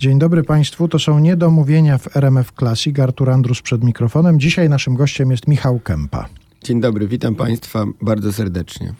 [0.00, 2.98] Dzień dobry Państwu, to są niedomówienia w RMF Classic.
[2.98, 4.40] Artur Andrus przed mikrofonem.
[4.40, 6.28] Dzisiaj naszym gościem jest Michał Kępa.
[6.64, 8.94] Dzień dobry, witam Państwa bardzo serdecznie.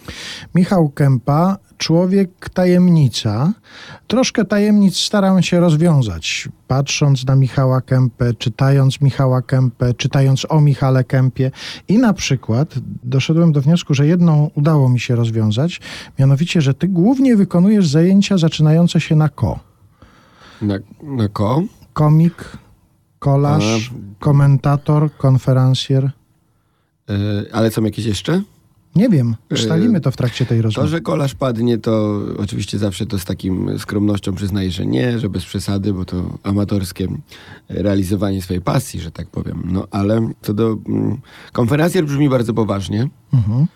[0.54, 3.52] Michał Kępa, człowiek tajemnica.
[4.06, 6.48] Troszkę tajemnic staram się rozwiązać.
[6.68, 11.50] Patrząc na Michała Kępę, czytając Michała Kępę, czytając o Michale Kępie
[11.88, 12.74] i na przykład
[13.04, 15.80] doszedłem do wniosku, że jedną udało mi się rozwiązać,
[16.18, 19.69] mianowicie, że ty głównie wykonujesz zajęcia zaczynające się na ko.
[20.62, 21.62] Na, na ko?
[21.92, 22.44] Komik,
[23.18, 26.10] kolarz, komentator, konferencjer.
[27.08, 27.14] Yy,
[27.52, 28.42] ale są jakieś jeszcze?
[28.96, 30.88] Nie wiem, ustalimy to w trakcie tej To, rozmowy.
[30.88, 35.44] że kolarz padnie, to oczywiście zawsze to z takim skromnością przyznaję, że nie, że bez
[35.44, 37.08] przesady, bo to amatorskie
[37.68, 39.62] realizowanie swojej pasji, że tak powiem.
[39.64, 41.18] No ale co do mm,
[41.52, 43.08] konferencjer brzmi bardzo poważnie.
[43.32, 43.66] Mhm.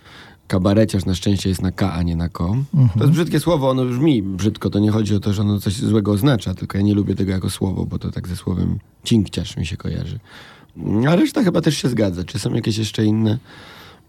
[0.48, 2.56] Kabareciarz na szczęście jest na K, a nie na ko.
[2.98, 4.70] To jest brzydkie słowo, ono brzmi brzydko.
[4.70, 7.32] To nie chodzi o to, że ono coś złego oznacza, tylko ja nie lubię tego
[7.32, 10.18] jako słowo, bo to tak ze słowem cinkciarz mi się kojarzy.
[11.08, 12.24] A reszta chyba też się zgadza.
[12.24, 13.38] Czy są jakieś jeszcze inne?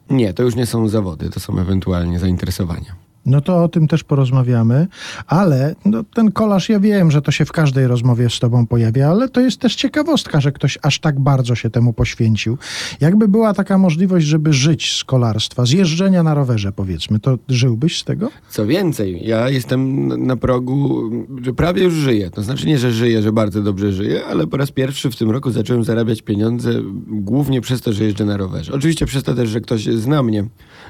[0.09, 2.95] Nie, to już nie są zawody, to są ewentualnie zainteresowania.
[3.25, 4.87] No to o tym też porozmawiamy,
[5.27, 9.09] ale no, ten kolarz, ja wiem, że to się w każdej rozmowie z tobą pojawia,
[9.09, 12.57] ale to jest też ciekawostka, że ktoś aż tak bardzo się temu poświęcił.
[13.01, 17.99] Jakby była taka możliwość, żeby żyć z kolarstwa, z jeżdżenia na rowerze powiedzmy, to żyłbyś
[17.99, 18.31] z tego?
[18.49, 22.29] Co więcej, ja jestem na progu, że prawie już żyję.
[22.29, 25.31] To znaczy nie, że żyję, że bardzo dobrze żyję, ale po raz pierwszy w tym
[25.31, 26.71] roku zacząłem zarabiać pieniądze
[27.07, 28.73] głównie przez to, że jeżdżę na rowerze.
[28.73, 30.45] Oczywiście przez to też, że ktoś zna mnie,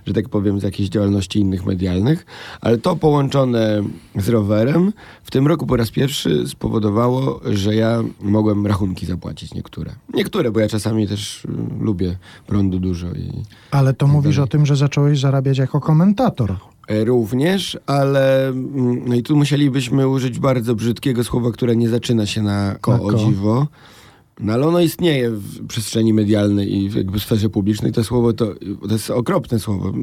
[0.06, 2.25] że tak powiem, z jakiejś działalności innych medialnych,
[2.62, 3.84] ale to połączone
[4.16, 9.92] z rowerem w tym roku po raz pierwszy spowodowało, że ja mogłem rachunki zapłacić niektóre.
[10.14, 11.48] Niektóre, bo ja czasami też y,
[11.80, 13.32] lubię prądu dużo i
[13.72, 14.44] Ale to mówisz dalej.
[14.46, 16.56] o tym, że zacząłeś zarabiać jako komentator.
[16.88, 22.26] E, Również, ale mm, no i tu musielibyśmy użyć bardzo brzydkiego słowa, które nie zaczyna
[22.26, 23.14] się na ko, Na o ko.
[23.18, 23.68] dziwo.
[24.40, 27.92] No ale ono istnieje w przestrzeni medialnej i w jakby sferze publicznej.
[27.92, 28.56] To słowo to,
[28.88, 29.94] to jest okropne słowo.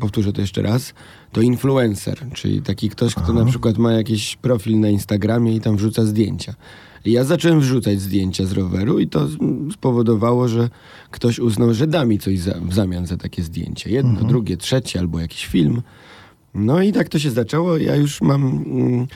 [0.00, 0.94] Powtórzę to jeszcze raz.
[1.32, 5.76] To influencer, czyli taki ktoś, kto na przykład ma jakiś profil na Instagramie i tam
[5.76, 6.54] wrzuca zdjęcia.
[7.04, 9.28] I ja zacząłem wrzucać zdjęcia z roweru i to
[9.72, 10.70] spowodowało, że
[11.10, 13.90] ktoś uznał, że da mi coś za, w zamian za takie zdjęcie.
[13.90, 15.82] Jedno, drugie, trzecie albo jakiś film.
[16.54, 17.76] No i tak to się zaczęło.
[17.76, 19.06] Ja już mam mm,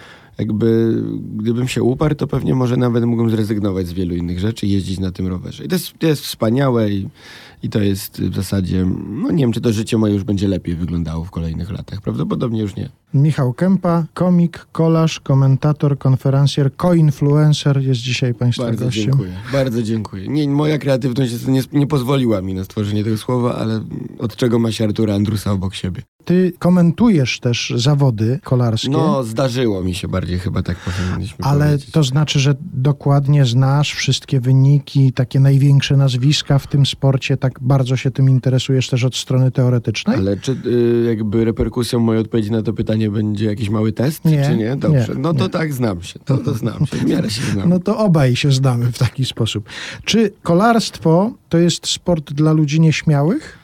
[0.41, 1.03] jakby,
[1.37, 4.99] gdybym się uparł, to pewnie może nawet mógłbym zrezygnować z wielu innych rzeczy i jeździć
[4.99, 5.65] na tym rowerze.
[5.65, 7.09] I to jest, to jest wspaniałe i,
[7.63, 10.77] i to jest w zasadzie, no nie wiem, czy to życie moje już będzie lepiej
[10.77, 12.01] wyglądało w kolejnych latach.
[12.01, 12.89] Prawdopodobnie już nie.
[13.15, 19.05] Michał Kępa, komik, kolarz, komentator, konferencjer, koinfluencer jest dzisiaj Państwa Bardzo gościem.
[19.05, 19.33] dziękuję.
[19.53, 20.29] Bardzo dziękuję.
[20.29, 23.85] Nie, moja kreatywność nie, nie pozwoliła mi na stworzenie tego słowa, ale
[24.19, 26.03] od czego ma się Artura Andrusa obok siebie?
[26.25, 28.89] Ty komentujesz też zawody kolarskie.
[28.91, 31.91] No, zdarzyło mi się bardziej, chyba tak powinniśmy Ale powiedzieć.
[31.91, 37.97] to znaczy, że dokładnie znasz wszystkie wyniki, takie największe nazwiska w tym sporcie, tak bardzo
[37.97, 40.17] się tym interesujesz też od strony teoretycznej?
[40.17, 44.45] Ale czy y, jakby reperkusją mojej odpowiedzi na to pytanie będzie jakiś mały test, Nie,
[44.45, 44.77] czy nie?
[44.77, 45.07] Dobrze.
[45.15, 45.51] nie, no to nie.
[45.51, 46.19] tak, znam się.
[46.19, 46.97] To, to znam się.
[46.97, 47.69] W miarę się znam.
[47.69, 49.69] No to obaj się znamy w taki sposób.
[50.05, 53.60] Czy kolarstwo to jest sport dla ludzi nieśmiałych?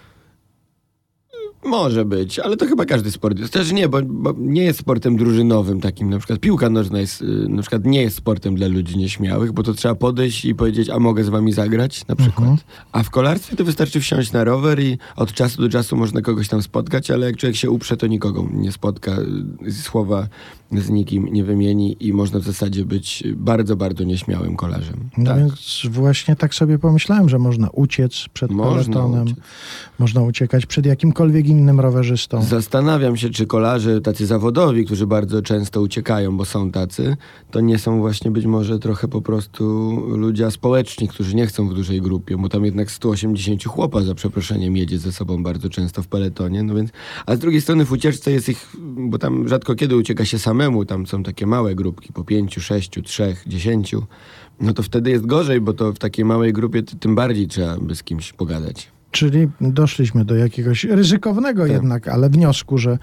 [1.65, 3.53] Może być, ale to chyba każdy sport jest.
[3.53, 6.11] Też nie, bo, bo nie jest sportem drużynowym takim.
[6.11, 9.63] Na przykład piłka nożna jest, y, na przykład nie jest sportem dla ludzi nieśmiałych, bo
[9.63, 12.51] to trzeba podejść i powiedzieć, a mogę z wami zagrać, na przykład.
[12.93, 16.49] A w kolarstwie to wystarczy wsiąść na rower i od czasu do czasu można kogoś
[16.49, 19.13] tam spotkać, ale jak człowiek się uprze, to nikogo nie spotka,
[19.67, 20.29] y, słowa
[20.73, 25.11] z nikim nie wymieni i można w zasadzie być bardzo, bardzo nieśmiałym kolarzem.
[25.19, 25.39] No tak.
[25.39, 29.37] więc właśnie tak sobie pomyślałem, że można uciec przed Można peletonem, uciec.
[29.99, 31.77] można uciekać przed jakimkolwiek innym.
[32.43, 37.17] Zastanawiam się, czy kolarze tacy zawodowi, którzy bardzo często uciekają, bo są tacy,
[37.51, 39.65] to nie są właśnie być może trochę po prostu
[40.17, 44.77] ludzie aspołeczni, którzy nie chcą w dużej grupie, bo tam jednak 180 chłopa za przeproszeniem
[44.77, 46.91] jedzie ze sobą bardzo często w peletonie, no więc,
[47.27, 50.85] a z drugiej strony w ucieczce jest ich, bo tam rzadko kiedy ucieka się samemu,
[50.85, 54.07] tam są takie małe grupki, po pięciu, sześciu, trzech, dziesięciu,
[54.61, 57.77] no to wtedy jest gorzej, bo to w takiej małej grupie ty- tym bardziej trzeba
[57.79, 58.96] by z kimś pogadać.
[59.17, 61.73] Czyli doszliśmy do jakiegoś ryzykownego Tak.
[61.73, 62.99] jednak, ale wniosku, że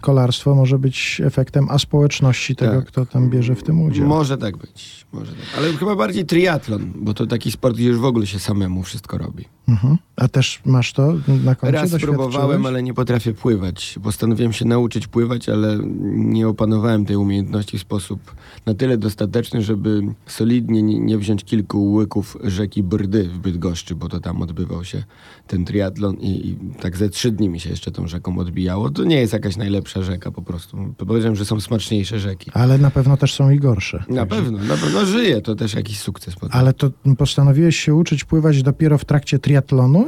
[0.00, 2.84] kolarstwo może być efektem aspołeczności tego, Tak.
[2.86, 4.06] kto tam bierze w tym udział.
[4.06, 5.40] Może tak być, może tak.
[5.58, 9.18] Ale chyba bardziej triatlon, bo to taki sport, gdzie już w ogóle się samemu wszystko
[9.18, 9.44] robi.
[9.68, 9.96] Mhm.
[10.16, 11.14] A też masz to
[11.44, 11.76] na koncie?
[11.76, 13.98] Raz próbowałem, ale nie potrafię pływać.
[14.02, 15.78] Postanowiłem się nauczyć pływać, ale
[16.12, 18.34] nie opanowałem tej umiejętności w sposób
[18.66, 24.20] na tyle dostateczny, żeby solidnie nie, wziąć kilku łyków rzeki Brdy w Bydgoszczy, bo to
[24.20, 25.04] tam odbywał się
[25.46, 28.90] ten ten triatlon i, i tak ze trzy dni mi się jeszcze tą rzeką odbijało.
[28.90, 30.94] To nie jest jakaś najlepsza rzeka po prostu.
[30.96, 32.50] Powiedziałem, że są smaczniejsze rzeki.
[32.54, 34.04] Ale na pewno też są i gorsze.
[34.08, 36.34] Na pewno, na pewno żyje, to też jakiś sukces.
[36.34, 36.60] Potem.
[36.60, 39.55] Ale to postanowiłeś się uczyć pływać dopiero w trakcie triatlonu?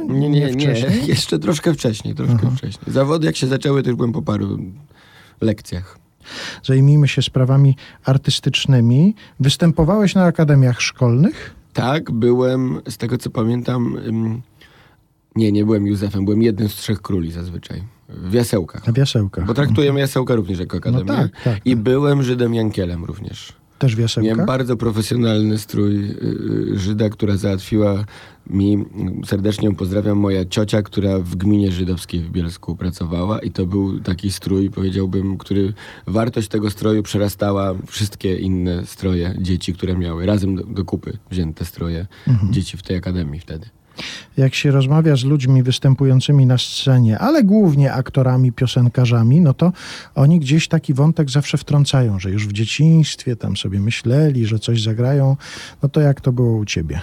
[0.09, 1.07] Nie, nie, nie, wcześniej?
[1.15, 2.93] jeszcze troszkę wcześniej, troszkę wcześniej.
[2.93, 4.59] Zawody jak się zaczęły, to już byłem po paru
[5.41, 5.99] lekcjach.
[6.63, 7.75] Zajmijmy się sprawami
[8.05, 9.15] artystycznymi.
[9.39, 11.55] Występowałeś na akademiach szkolnych?
[11.73, 13.97] Tak, byłem, z tego co pamiętam,
[15.35, 17.83] nie, nie byłem Józefem, byłem jednym z trzech króli zazwyczaj.
[18.09, 18.87] W Jasełkach.
[18.87, 19.45] Na Wiasełkach.
[19.45, 21.03] Bo traktujemy Jasełka również jako akademię.
[21.07, 21.79] No tak, tak, I tak.
[21.79, 23.53] byłem Żydem Jankielem również.
[23.79, 23.95] Też?
[24.37, 28.05] Miałem bardzo profesjonalny strój y, y, Żyda, która załatwiła
[28.49, 28.85] mi,
[29.25, 33.99] serdecznie ją pozdrawiam, moja ciocia, która w gminie żydowskiej w Bielsku pracowała i to był
[33.99, 35.73] taki strój, powiedziałbym, który
[36.07, 41.65] wartość tego stroju przerastała wszystkie inne stroje dzieci, które miały razem do, do kupy wzięte
[41.65, 42.53] stroje Mhm.
[42.53, 43.67] dzieci w tej akademii wtedy.
[44.37, 49.71] Jak się rozmawia z ludźmi występującymi na scenie, ale głównie aktorami, piosenkarzami, no to
[50.15, 54.81] oni gdzieś taki wątek zawsze wtrącają, że już w dzieciństwie tam sobie myśleli, że coś
[54.81, 55.37] zagrają.
[55.83, 57.01] No to jak to było u ciebie?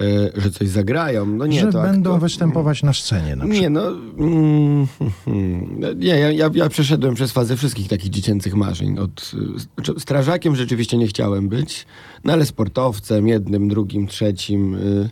[0.00, 3.62] E, że coś zagrają, no nie, że to będą aktor- występować na scenie na przykład.
[3.62, 3.88] Nie, no.
[4.18, 4.86] Mm,
[5.96, 8.98] nie, ja, ja, ja przeszedłem przez fazę wszystkich takich dziecięcych marzeń.
[8.98, 9.32] Od,
[9.74, 11.86] znaczy, strażakiem rzeczywiście nie chciałem być,
[12.24, 14.74] no ale sportowcem, jednym, drugim, trzecim.
[14.74, 15.10] Y,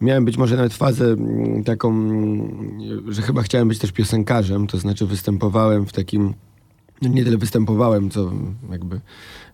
[0.00, 4.78] miałem być może nawet fazę mm, taką, mm, że chyba chciałem być też piosenkarzem, to
[4.78, 6.34] znaczy występowałem w takim.
[7.02, 8.32] no Nie tyle występowałem, co
[8.70, 9.00] jakby.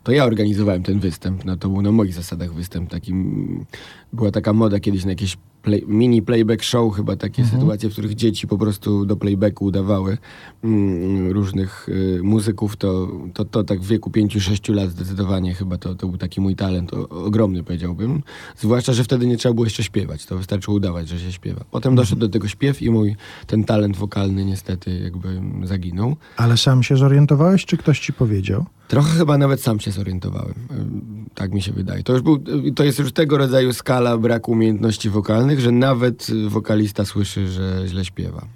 [0.02, 1.44] To ja organizowałem ten występ.
[1.44, 2.90] No to był na moich zasadach występ.
[2.90, 3.66] Takim,
[4.12, 8.14] była taka moda kiedyś na jakieś play, mini playback show, chyba takie sytuacje, w których
[8.14, 10.18] dzieci po prostu do playbacku udawały
[10.64, 12.76] mm, różnych y, muzyków.
[12.76, 16.56] To, to, to tak w wieku 5-6 lat zdecydowanie chyba to, to był taki mój
[16.56, 18.22] talent o, ogromny, powiedziałbym.
[18.56, 20.26] Zwłaszcza, że wtedy nie trzeba było jeszcze śpiewać.
[20.26, 21.64] To wystarczyło udawać, że się śpiewa.
[21.70, 26.16] Potem doszedł do tego śpiew i mój ten talent wokalny niestety jakby zaginął.
[26.36, 28.66] Ale sam się zorientowałeś, czy ktoś ci powiedział?
[28.88, 30.54] Trochę chyba nawet sam się zorientowałem.
[30.70, 32.02] Ym, Tak mi się wydaje.
[32.02, 32.34] To już był,
[32.66, 37.48] y, to jest już tego rodzaju skala braku umiejętności wokalnych, że nawet y, wokalista słyszy,
[37.48, 38.46] że źle śpiewa.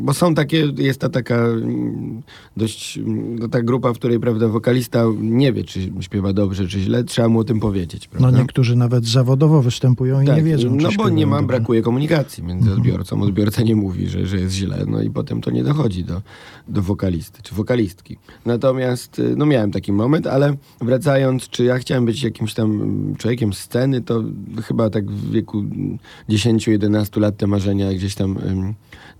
[0.00, 2.22] Bo są takie, jest ta taka mm,
[2.56, 6.80] dość, mm, no, ta grupa, w której prawda, wokalista nie wie, czy śpiewa dobrze, czy
[6.80, 8.08] źle, trzeba mu o tym powiedzieć.
[8.12, 8.38] No Prawda?
[8.38, 12.72] niektórzy nawet zawodowo występują i nie wiedzą, czy No bo nie ma, brakuje komunikacji między
[12.72, 13.22] odbiorcą.
[13.22, 16.22] Odbiorca nie mówi, że, że jest źle, no i potem to nie dochodzi do,
[16.68, 18.16] do wokalisty czy wokalistki.
[18.46, 24.00] Natomiast, no miałem taki moment, ale wracając, czy ja chciałem być jakimś tam człowiekiem sceny,
[24.00, 24.22] to
[24.64, 25.98] chyba tak w wieku mm,
[26.28, 28.38] 10-11 lat te marzenia gdzieś tam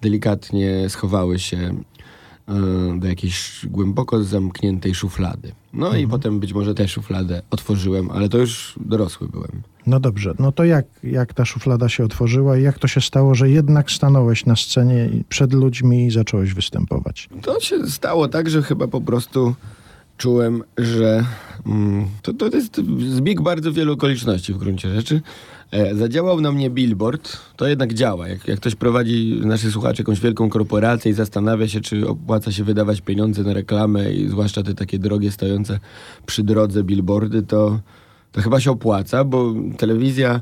[0.00, 5.52] delikatnie schowały się y, do jakiejś głęboko zamkniętej szuflady.
[5.72, 9.62] No i potem być może tę szufladę otworzyłem, ale to już dorosły byłem.
[9.86, 13.34] No dobrze, no to jak, jak ta szuflada się otworzyła i jak to się stało,
[13.34, 17.28] że jednak stanąłeś na scenie przed ludźmi i zacząłeś występować?
[17.42, 19.54] To się stało tak, że chyba po prostu
[20.18, 21.24] czułem, że
[21.66, 25.20] mm, to, to jest zbieg bardzo wielu okoliczności w gruncie rzeczy.
[25.70, 28.28] E, zadziałał na mnie billboard, to jednak działa.
[28.28, 32.64] Jak, jak ktoś prowadzi, naszych słuchaczy, jakąś wielką korporację i zastanawia się, czy opłaca się
[32.64, 35.78] wydawać pieniądze na reklamę i zwłaszcza te takie drogie, stojące
[36.26, 37.80] przy drodze billboardy, to,
[38.32, 40.40] to chyba się opłaca, bo telewizja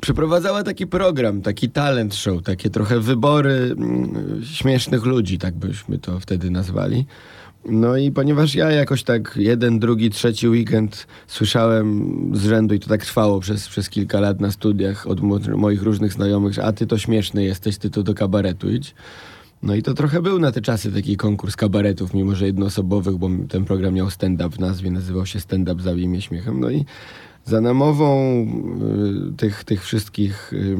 [0.00, 6.20] przeprowadzała taki program, taki talent show, takie trochę wybory mm, śmiesznych ludzi, tak byśmy to
[6.20, 7.06] wtedy nazwali.
[7.64, 12.88] No i ponieważ ja jakoś tak jeden, drugi, trzeci weekend słyszałem z rzędu i to
[12.88, 16.72] tak trwało przez, przez kilka lat na studiach od mo- moich różnych znajomych, że a
[16.72, 18.94] ty to śmieszny jesteś, ty to do kabaretu idź.
[19.62, 23.30] No i to trochę był na te czasy taki konkurs kabaretów, mimo że jednoosobowych, bo
[23.48, 26.60] ten program miał stand-up w nazwie, nazywał się stand-up za imię śmiechem.
[26.60, 26.84] No i
[27.44, 28.42] za namową
[29.32, 30.76] y, tych, tych wszystkich y,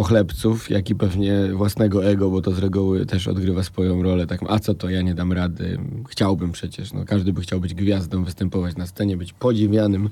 [0.00, 4.26] pochlebców, jak i pewnie własnego ego, bo to z reguły też odgrywa swoją rolę.
[4.26, 5.78] Tak, a co to, ja nie dam rady.
[6.08, 10.10] Chciałbym przecież, no każdy by chciał być gwiazdą, występować na scenie, być podziwianym,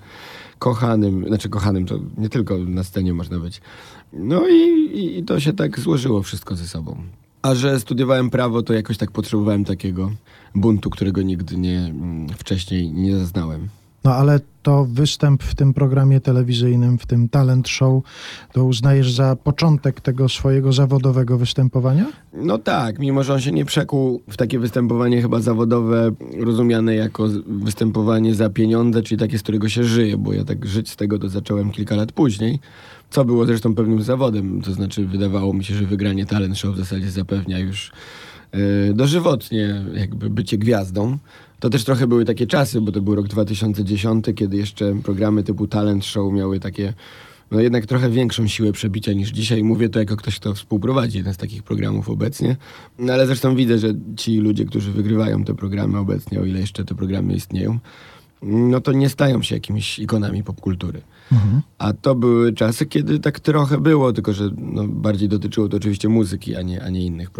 [0.59, 3.61] kochanym, znaczy kochanym to nie tylko na scenie można być.
[4.12, 4.54] No i,
[4.99, 7.02] i, i to się tak złożyło wszystko ze sobą.
[7.42, 10.11] A że studiowałem prawo, to jakoś tak potrzebowałem takiego
[10.54, 13.68] buntu, którego nigdy nie, mm, wcześniej nie zaznałem.
[14.09, 18.03] No ale to występ w tym programie telewizyjnym, w tym talent show,
[18.53, 22.07] to uznajesz za początek tego swojego zawodowego występowania?
[22.33, 26.11] No tak, mimo że on się nie przekuł w takie występowanie chyba zawodowe,
[26.41, 30.91] rozumiane jako występowanie za pieniądze, czyli takie, z którego się żyje, bo ja tak żyć
[30.91, 32.59] z tego to zacząłem kilka lat później,
[33.11, 36.79] co było zresztą pewnym zawodem, to znaczy wydawało mi się, że wygranie talent show w
[36.79, 37.93] zasadzie zapewnia już
[38.53, 38.61] yy,
[38.95, 41.19] dożywotnie jakby bycie gwiazdą.
[41.61, 45.67] To też trochę były takie czasy, bo to był rok 2010, kiedy jeszcze programy typu
[45.67, 46.95] talent show miały takie
[47.50, 49.65] no jednak trochę większą siłę przebicia niż dzisiaj.
[49.65, 52.57] Mówię to jako ktoś, kto współprowadzi jeden z takich programów obecnie.
[52.99, 56.85] No ale zresztą widzę, że ci ludzie, którzy wygrywają te programy obecnie, o ile jeszcze
[56.85, 57.79] te programy istnieją,
[58.42, 61.00] no to nie stają się jakimiś ikonami popkultury.
[61.33, 61.62] Mhm.
[61.78, 66.09] A to były czasy, kiedy tak trochę było, tylko że no, bardziej dotyczyło to oczywiście
[66.09, 67.30] muzyki, a nie, a nie innych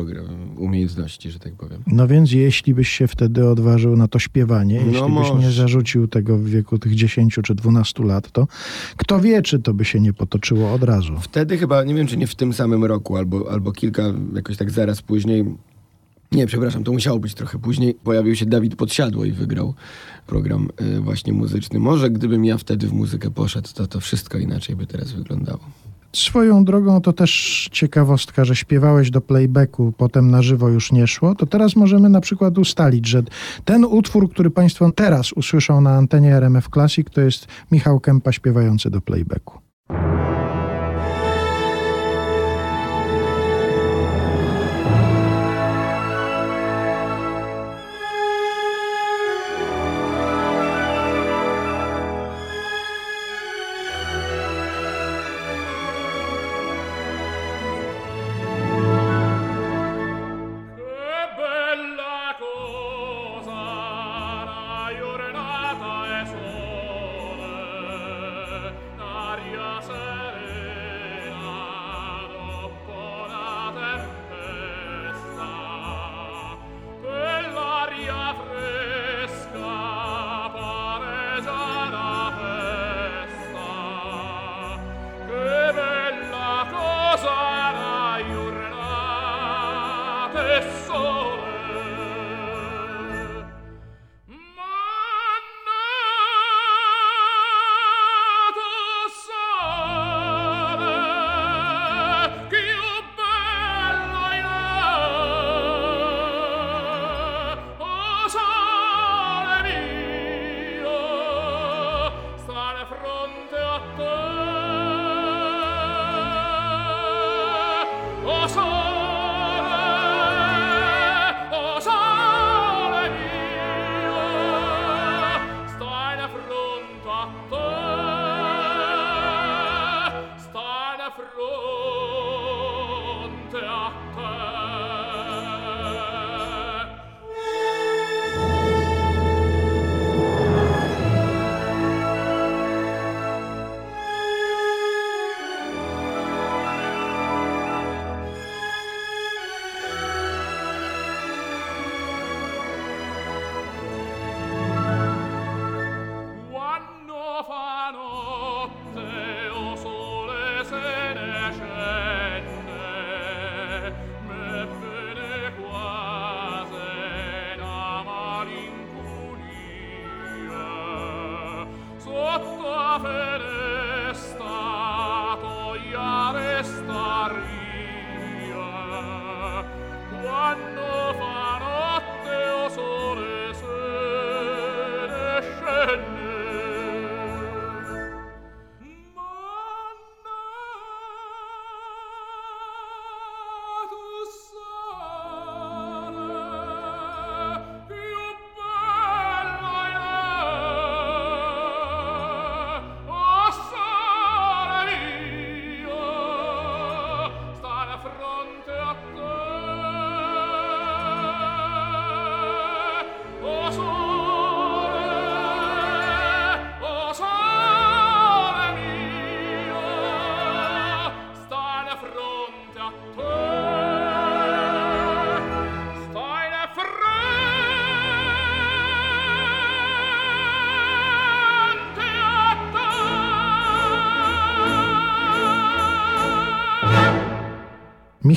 [0.57, 1.83] umiejętności, że tak powiem.
[1.87, 6.09] No więc jeśli byś się wtedy odważył na to śpiewanie, No jeśli byś nie zarzucił
[6.09, 8.47] tego w wieku tych 10 czy 12 lat, to
[8.97, 11.13] kto wie, czy to by się nie potoczyło od razu.
[11.21, 14.03] Wtedy chyba, nie wiem czy nie w tym samym roku, albo, albo kilka,
[14.35, 15.45] jakoś tak zaraz później,
[16.33, 19.75] nie, przepraszam, to musiało być trochę później, pojawił się Dawid Podsiadło i wygrał
[20.29, 21.79] program y, właśnie muzyczny.
[21.79, 25.61] Może gdybym ja wtedy w muzykę poszedł, to to wszystko inaczej by teraz wyglądało.
[26.13, 31.35] Swoją drogą to też ciekawostka, że śpiewałeś do playbacku, potem na żywo już nie szło,
[31.35, 33.23] to teraz możemy na przykład ustalić, że
[33.65, 38.91] ten utwór, który Państwo teraz usłyszą na antenie RMF Classic, to jest Michał Kępa śpiewający
[38.91, 39.68] do playbacku.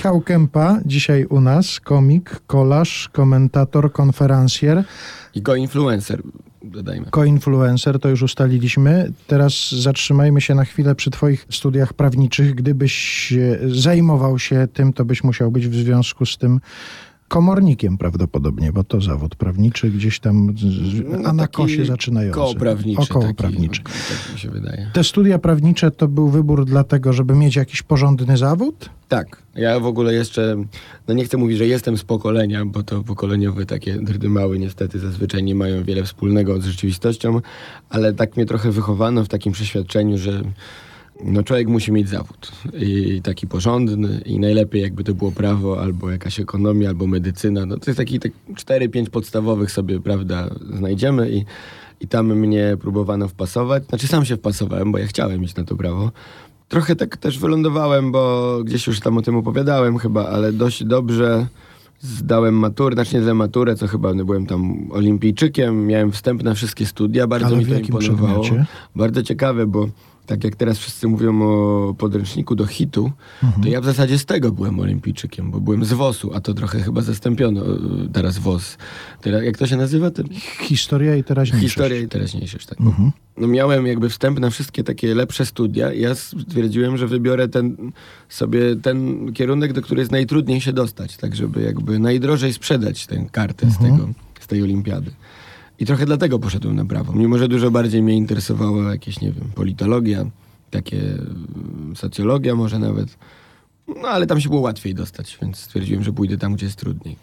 [0.01, 4.83] Michał Kępa dzisiaj u nas, komik, kolarz, komentator, konferencjer,
[5.35, 6.21] I go-influencer,
[6.63, 7.05] dodajmy.
[7.09, 9.11] koinfluencer, to już ustaliliśmy.
[9.27, 12.55] Teraz zatrzymajmy się na chwilę przy twoich studiach prawniczych.
[12.55, 16.59] Gdybyś e, zajmował się tym, to byś musiał być w związku z tym
[17.31, 22.35] komornikiem prawdopodobnie, bo to zawód prawniczy gdzieś tam, z- a na No, kosie zaczynający.
[22.39, 23.01] Koło prawnicze.
[23.01, 23.83] Około taki, prawnicze.
[23.83, 24.89] Tak mi się wydaje.
[24.93, 28.89] Te studia prawnicze to był wybór dlatego, żeby mieć jakiś porządny zawód?
[29.07, 29.43] Tak.
[29.55, 30.55] Ja w ogóle jeszcze,
[31.07, 35.43] no nie chcę mówić, że jestem z pokolenia, bo to pokoleniowe takie drdymały niestety zazwyczaj
[35.43, 37.41] nie mają wiele wspólnego z rzeczywistością,
[37.89, 40.41] ale tak mnie trochę wychowano w takim przeświadczeniu, że
[41.23, 46.11] no człowiek musi mieć zawód i taki porządny i najlepiej jakby to było prawo albo
[46.11, 47.65] jakaś ekonomia, albo medycyna.
[47.65, 51.45] No to jest taki tak 4-5 podstawowych sobie, prawda, znajdziemy i,
[51.99, 53.85] i tam mnie próbowano wpasować.
[53.85, 56.11] Znaczy sam się wpasowałem, bo ja chciałem iść na to prawo.
[56.67, 61.47] Trochę tak też wylądowałem, bo gdzieś już tam o tym opowiadałem chyba, ale dość dobrze
[62.01, 66.53] zdałem maturę, znaczy nie zdałem maturę, co chyba no, byłem tam olimpijczykiem, miałem wstęp na
[66.53, 68.41] wszystkie studia, bardzo Ale mi to imponowało.
[68.43, 68.65] przedmiocie?
[68.95, 69.87] Bardzo ciekawe, bo
[70.25, 73.11] tak jak teraz wszyscy mówią o podręczniku do hitu,
[73.63, 76.79] to ja w zasadzie z tego byłem olimpijczykiem, bo byłem z WOS-u, a to trochę
[76.79, 77.77] chyba zastąpiono y,
[78.13, 78.77] teraz WOS.
[79.21, 80.11] Teraz, jak to się nazywa?
[80.11, 80.27] Ten?
[80.61, 81.73] Historia i teraźniejszość.
[81.73, 82.77] Historia i teraźniejszość, tak.
[83.41, 87.91] No miałem jakby wstęp na wszystkie takie lepsze studia i ja stwierdziłem, że wybiorę ten
[88.29, 93.25] sobie ten kierunek, do którego jest najtrudniej się dostać, tak żeby jakby najdrożej sprzedać tę
[93.31, 95.11] kartę z tego, z tej olimpiady.
[95.79, 97.13] I trochę dlatego poszedłem na prawo.
[97.13, 100.25] Mimo, że dużo bardziej mnie interesowała jakieś, nie wiem, politologia,
[100.71, 103.17] takie mm, socjologia może nawet.
[103.87, 107.15] No ale tam się było łatwiej dostać, więc stwierdziłem, że pójdę tam, gdzie jest trudniej.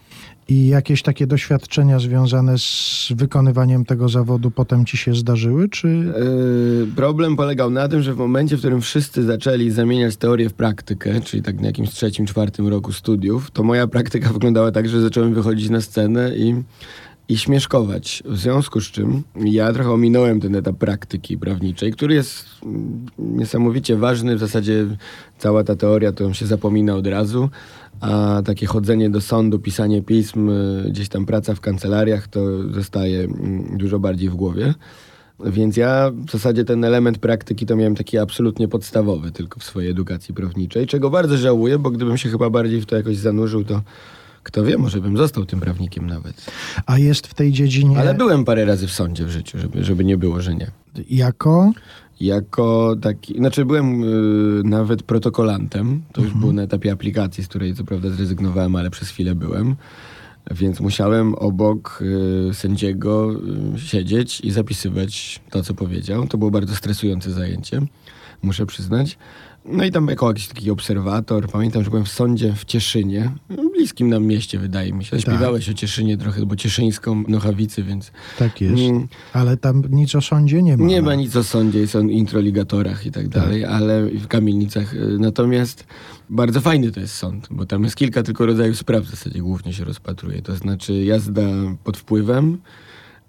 [0.48, 5.88] I jakieś takie doświadczenia związane z wykonywaniem tego zawodu potem ci się zdarzyły, czy...
[5.88, 10.54] Yy, problem polegał na tym, że w momencie, w którym wszyscy zaczęli zamieniać teorię w
[10.54, 15.00] praktykę, czyli tak na jakimś trzecim, czwartym roku studiów, to moja praktyka wyglądała tak, że
[15.00, 16.54] zacząłem wychodzić na scenę i,
[17.28, 18.22] i śmieszkować.
[18.26, 23.96] W związku z czym ja trochę ominąłem ten etap praktyki prawniczej, który jest mm, niesamowicie
[23.96, 24.36] ważny.
[24.36, 24.86] W zasadzie
[25.38, 27.50] cała ta teoria to się zapomina od razu,
[28.00, 33.20] a takie chodzenie do sądu, pisanie pism, y, gdzieś tam praca w kancelariach to zostaje
[33.20, 34.74] mm, dużo bardziej w głowie.
[35.46, 39.90] Więc ja w zasadzie ten element praktyki to miałem taki absolutnie podstawowy tylko w swojej
[39.90, 43.82] edukacji prawniczej, czego bardzo żałuję, bo gdybym się chyba bardziej w to jakoś zanurzył, to
[44.42, 46.50] kto wie, może bym został tym prawnikiem nawet.
[46.86, 50.04] A jest w tej dziedzinie Ale byłem parę razy w sądzie w życiu, żeby, żeby
[50.04, 50.70] nie było, że nie.
[51.10, 51.72] jako...
[52.20, 57.74] Jako taki, znaczy byłem y, nawet protokolantem, to już było na etapie aplikacji, z której
[57.74, 59.76] co prawda zrezygnowałem, ale przez chwilę byłem.
[60.50, 62.02] Więc musiałem obok
[62.50, 63.30] y, sędziego
[63.76, 66.26] y, siedzieć i zapisywać to, co powiedział.
[66.26, 67.80] To było bardzo stresujące zajęcie,
[68.42, 69.18] muszę przyznać.
[69.72, 73.30] No i tam jako jakiś taki obserwator, pamiętam, że byłem w sądzie w Cieszynie,
[73.78, 75.20] bliskim nam mieście wydaje mi się.
[75.20, 78.12] Śpiewałeś o Cieszynie trochę, bo cieszyńską Nochawicy, więc...
[78.38, 78.82] Tak jest.
[78.82, 79.08] Mm.
[79.32, 80.84] Ale tam nic o sądzie nie ma.
[80.84, 84.94] Nie ma nic o sądzie, są introligatorach i tak dalej, ale w kamilnicach.
[84.94, 85.84] y, Natomiast
[86.30, 89.72] bardzo fajny to jest sąd, bo tam jest kilka tylko rodzajów spraw w zasadzie głównie
[89.72, 90.42] się rozpatruje.
[90.42, 91.42] To znaczy jazda
[91.84, 92.58] pod wpływem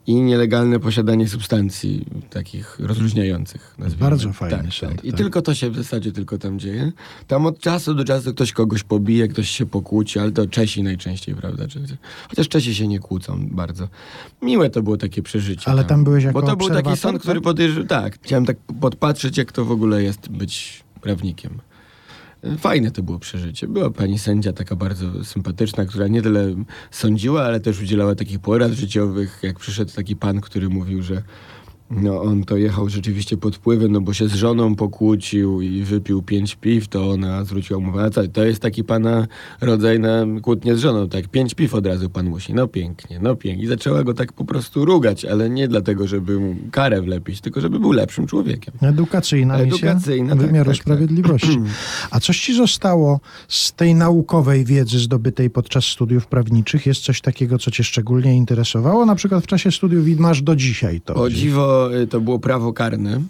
[0.10, 3.76] i nielegalne posiadanie substancji takich rozluźniających.
[4.00, 5.18] Bardzo fajny sąd, I tak.
[5.18, 6.92] tylko to się w zasadzie tylko tam dzieje.
[7.28, 11.36] Tam od czasu do czasu ktoś kogoś pobije, ktoś się pokłóci, ale to Czesi najczęściej,
[11.36, 11.64] prawda?
[12.30, 13.88] Chociaż Czesi się nie kłócą bardzo.
[14.42, 15.72] Miłe to było takie przeżycie.
[15.72, 17.44] Ale tam byłeś jako Bo to był taki sąd, który tak?
[17.44, 17.88] podejrzewał.
[17.88, 21.60] Tak, chciałem tak podpatrzeć, jak to w ogóle jest być prawnikiem.
[22.58, 23.68] Fajne to było przeżycie.
[23.68, 26.56] Była pani sędzia taka bardzo sympatyczna, która nie tyle
[26.92, 29.40] sądziła, ale też udzielała takich porad życiowych.
[29.44, 31.24] Jak przyszedł taki pan, który mówił, że
[31.92, 36.22] no on to jechał rzeczywiście pod wpływem, no bo się z żoną pokłócił i wypił
[36.22, 39.28] pięć piw, to ona zwróciła mu uwagę, to jest taki pana
[39.62, 43.36] rodzaj na kłótnię z żoną, tak, pięć piw od razu pan musi, no pięknie, no
[43.36, 43.64] pięknie.
[43.64, 47.62] I zaczęła go tak po prostu rugać, ale nie dlatego, żeby mu karę wlepić, tylko
[47.62, 48.74] żeby był lepszym człowiekiem.
[48.82, 50.84] Edukacyjna, Edukacyjna, tak, wymiaru tak, tak.
[50.84, 51.60] sprawiedliwości.
[52.12, 56.86] A coś ci zostało z tej naukowej wiedzy zdobytej podczas studiów prawniczych?
[56.86, 59.06] Jest coś takiego, co cię szczególnie interesowało?
[59.06, 61.14] Na przykład w czasie studiów i masz do dzisiaj to.
[61.16, 63.22] O dziwo, y, to było prawo karne.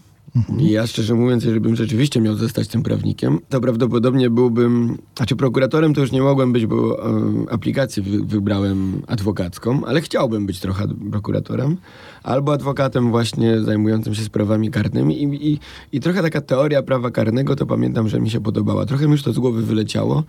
[0.58, 5.36] I ja szczerze mówiąc, jeżeli bym rzeczywiście miał zostać tym prawnikiem, to prawdopodobnie byłbym, znaczy
[5.36, 10.60] prokuratorem to już nie mogłem być, bo e, aplikację wy, wybrałem adwokacką, ale chciałbym być
[10.60, 11.78] trochę prokuratorem,
[12.24, 15.60] albo adwokatem właśnie zajmującym się sprawami karnymi i, i,
[15.92, 18.86] i trochę taka teoria prawa karnego to pamiętam, że mi się podobała.
[18.86, 20.24] Trochę mi już to z głowy wyleciało.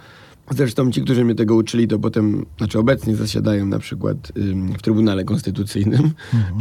[0.56, 4.32] Zresztą ci, którzy mnie tego uczyli, to potem, znaczy obecnie zasiadają na przykład
[4.78, 6.10] w Trybunale Konstytucyjnym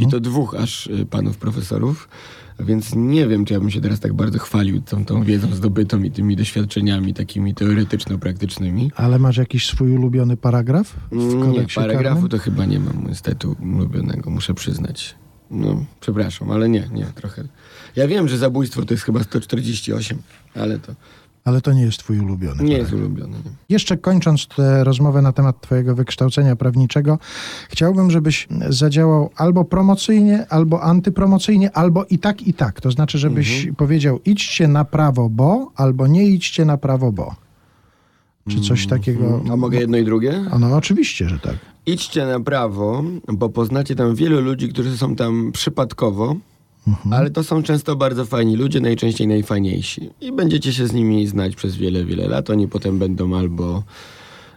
[0.00, 2.08] i to dwóch aż y, panów profesorów,
[2.60, 6.02] więc nie wiem, czy ja bym się teraz tak bardzo chwalił tą, tą wiedzą zdobytą
[6.02, 8.90] i tymi doświadczeniami takimi teoretyczno-praktycznymi.
[8.96, 12.28] Ale masz jakiś swój ulubiony paragraf w Mm, Nie, kodeksie paragrafu karnym?
[12.28, 15.14] to chyba nie mam niestety ulubionego, muszę przyznać.
[15.50, 17.44] No, przepraszam, ale nie, nie, trochę.
[17.96, 20.18] Ja wiem, że zabójstwo to jest chyba 148,
[20.54, 20.92] ale to
[21.44, 23.36] Ale to nie jest twój ulubiony nie jest ulubione.
[23.36, 23.50] Nie.
[23.68, 27.18] Jeszcze kończąc tę rozmowę na temat Twojego wykształcenia prawniczego,
[27.68, 32.80] chciałbym, żebyś zadziałał albo promocyjnie, albo antypromocyjnie, albo i tak, i tak.
[32.80, 33.74] To znaczy, żebyś Mhm.
[33.74, 37.34] powiedział idźcie na prawo, bo, albo nie idźcie na prawo, bo.
[38.48, 39.42] Czy coś takiego.
[39.52, 40.44] A mogę jedno i drugie?
[40.50, 41.56] A no, oczywiście, że tak.
[41.86, 46.36] Idźcie na prawo, bo poznacie tam wielu ludzi, którzy są tam przypadkowo
[47.10, 50.10] Ale to są często bardzo fajni ludzie, najczęściej najfajniejsi.
[50.20, 52.50] I będziecie się z nimi znać przez wiele, wiele lat.
[52.50, 53.82] Oni potem będą albo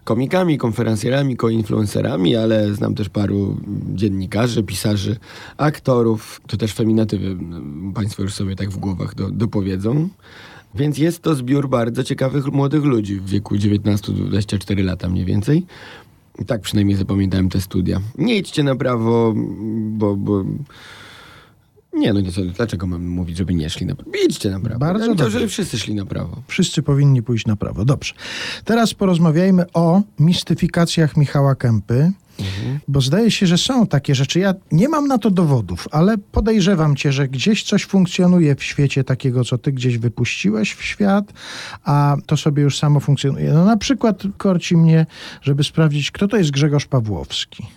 [0.04, 3.58] komikami, konferencjerami, koinfluencerami, ale znam też paru
[3.94, 5.18] dziennikarzy, pisarzy,
[5.58, 6.42] aktorów.
[6.48, 10.10] To też feminatywy mm, Państwo już sobie tak w głowach do, dopowiedzą.
[10.76, 15.66] Więc jest to zbiór bardzo ciekawych młodych ludzi w wieku 19-24 lata mniej więcej.
[16.40, 18.02] I Tak przynajmniej zapamiętałem te studia.
[18.18, 19.34] Nie idźcie na prawo,
[19.76, 20.16] bo...
[20.16, 20.44] bo
[21.94, 24.12] nie, no nie, dlaczego mam mówić, żeby nie szli na prawo?
[24.28, 24.80] Idźcie na prawo.
[24.80, 25.32] Bardzo Ja dobrze.
[25.32, 26.42] żeby wszyscy szli na prawo.
[26.48, 27.86] Wszyscy powinni pójść na prawo.
[27.86, 28.14] Dobrze.
[28.66, 32.12] Teraz porozmawiajmy o mistyfikacjach Michała Kępy.
[32.88, 34.40] Bo zdaje się, że są takie rzeczy.
[34.40, 39.04] Ja nie mam na to dowodów, ale podejrzewam cię, że gdzieś coś funkcjonuje w świecie
[39.04, 41.34] takiego, co ty gdzieś wypuściłeś w świat,
[41.84, 43.54] a to sobie już samo funkcjonuje.
[43.54, 45.06] No na przykład korci mnie,
[45.42, 47.68] żeby sprawdzić, kto to jest Grzegorz Pawłowski.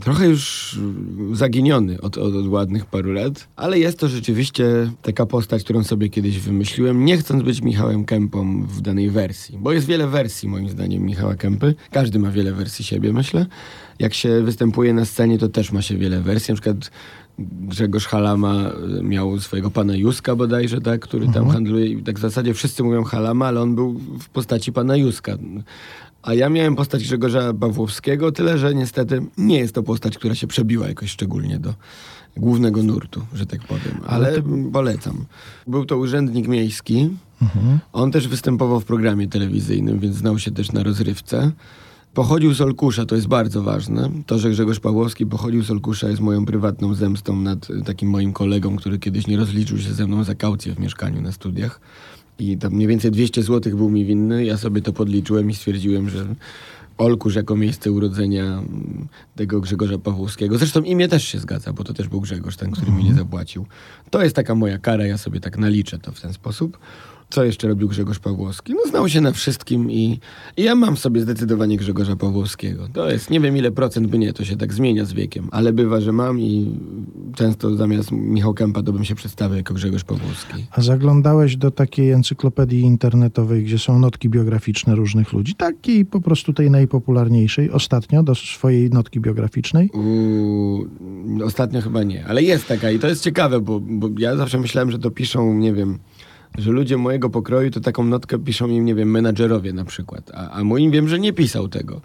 [0.00, 0.76] Trochę już
[1.32, 4.64] zaginiony od, od, od ładnych paru lat, ale jest to rzeczywiście
[5.02, 9.58] taka postać, którą sobie kiedyś wymyśliłem, nie chcąc być Michałem Kępą w danej wersji.
[9.58, 11.74] Bo jest wiele wersji, moim zdaniem, Michała Kępy.
[11.90, 13.46] Każdy ma wiele wersji siebie, myślę.
[13.98, 16.52] Jak się występuje na scenie, to też ma się wiele wersji.
[16.52, 16.90] Na przykład
[17.38, 22.20] Grzegorz Halama y, miał swojego pana Juska bodajże, tak, który tam handluje i tak w
[22.20, 25.36] zasadzie wszyscy mówią Halama, ale on był w postaci pana Juska.
[26.24, 30.46] A ja miałem postać Grzegorza Pawłowskiego, tyle że niestety nie jest to postać, która się
[30.46, 31.74] przebiła jakoś szczególnie do
[32.36, 34.00] głównego nurtu, że tak powiem.
[34.06, 35.24] Ale, Ale polecam.
[35.66, 37.10] Był to urzędnik miejski.
[37.92, 41.52] On też występował w programie telewizyjnym, więc znał się też na rozrywce.
[42.14, 44.10] Pochodził z Olkusza, to jest bardzo ważne.
[44.26, 48.32] To, że Grzegorz Pawłowski pochodził z Olkusza jest moją prywatną zemstą nad y, takim moim
[48.32, 51.80] kolegą, który kiedyś nie rozliczył się ze mną za kaucję w mieszkaniu na studiach.
[52.38, 54.44] I tam mniej więcej 200 zł był mi winny.
[54.44, 56.26] Ja sobie to podliczyłem i stwierdziłem, że
[56.98, 60.58] Olkusz jako miejsce urodzenia mm, tego Grzegorza Pawłowskiego.
[60.58, 63.66] Zresztą imię też się zgadza, bo to też był Grzegorz, ten, który mi nie zapłacił.
[64.10, 66.78] To jest taka moja kara, ja sobie tak naliczę to w ten sposób.
[67.34, 68.74] Co jeszcze robił Grzegorz Pawłowski?
[68.74, 70.20] No znał się na wszystkim i,
[70.56, 72.88] i ja mam sobie zdecydowanie Grzegorza Pawłowskiego.
[72.92, 75.72] To jest, nie wiem ile procent by nie, to się tak zmienia z wiekiem, ale
[75.72, 76.78] bywa, że mam i
[77.34, 80.66] często zamiast Michał Kępa to bym się przedstawił jako Grzegorz Pawłowski.
[80.70, 86.52] A zaglądałeś do takiej encyklopedii internetowej, gdzie są notki biograficzne różnych ludzi, takiej po prostu
[86.52, 89.90] tej najpopularniejszej, ostatnio do swojej notki biograficznej?
[89.90, 90.88] Uuu,
[91.44, 94.90] ostatnio chyba nie, ale jest taka i to jest ciekawe, bo, bo ja zawsze myślałem,
[94.90, 95.98] że to piszą, nie wiem,
[96.58, 100.50] że ludzie mojego pokroju to taką notkę piszą im, nie wiem, menadżerowie na przykład, a,
[100.50, 102.00] a moim wiem, że nie pisał tego.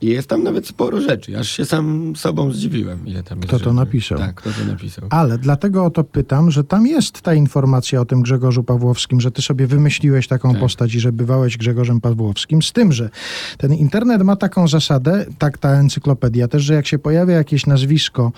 [0.00, 3.58] I jest tam nawet sporo rzeczy, aż się sam sobą zdziwiłem, ile tam jest Kto
[3.58, 3.76] to rzeczy.
[3.76, 4.18] napisał?
[4.18, 5.04] Tak, kto to napisał.
[5.10, 9.30] Ale dlatego o to pytam, że tam jest ta informacja o tym Grzegorzu Pawłowskim, że
[9.30, 10.60] ty sobie wymyśliłeś taką Tak.
[10.60, 12.62] postać i że bywałeś Grzegorzem Pawłowskim.
[12.62, 13.10] Z tym, że
[13.58, 18.32] ten internet ma taką zasadę, tak ta encyklopedia też, że jak się pojawia jakieś nazwisko,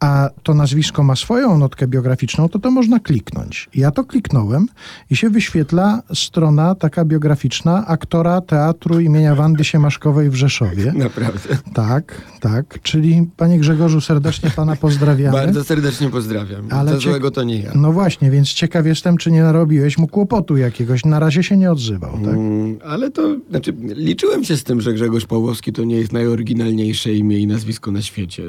[0.00, 3.68] a to nazwisko ma swoją notkę biograficzną, to to można kliknąć.
[3.74, 4.66] Ja to kliknąłem
[5.10, 10.92] i się wyświetla strona taka biograficzna aktora teatru imienia Wandy Siemaszkowej w Rzeszowie.
[11.04, 11.56] Naprawdę.
[11.74, 12.78] Tak, tak.
[12.82, 15.32] Czyli panie Grzegorzu, serdecznie pana pozdrawiamy.
[15.38, 16.66] Bardzo serdecznie pozdrawiam.
[16.70, 17.72] Ale ciek- złego to nie ja.
[17.74, 21.04] No właśnie, więc ciekaw jestem, czy nie narobiłeś mu kłopotu jakiegoś.
[21.04, 22.34] Na razie się nie odzywał, tak?
[22.34, 27.12] Mm, ale to, znaczy, liczyłem się z tym, że Grzegorz Pawłowski to nie jest najoryginalniejsze
[27.12, 28.42] imię i nazwisko na świecie.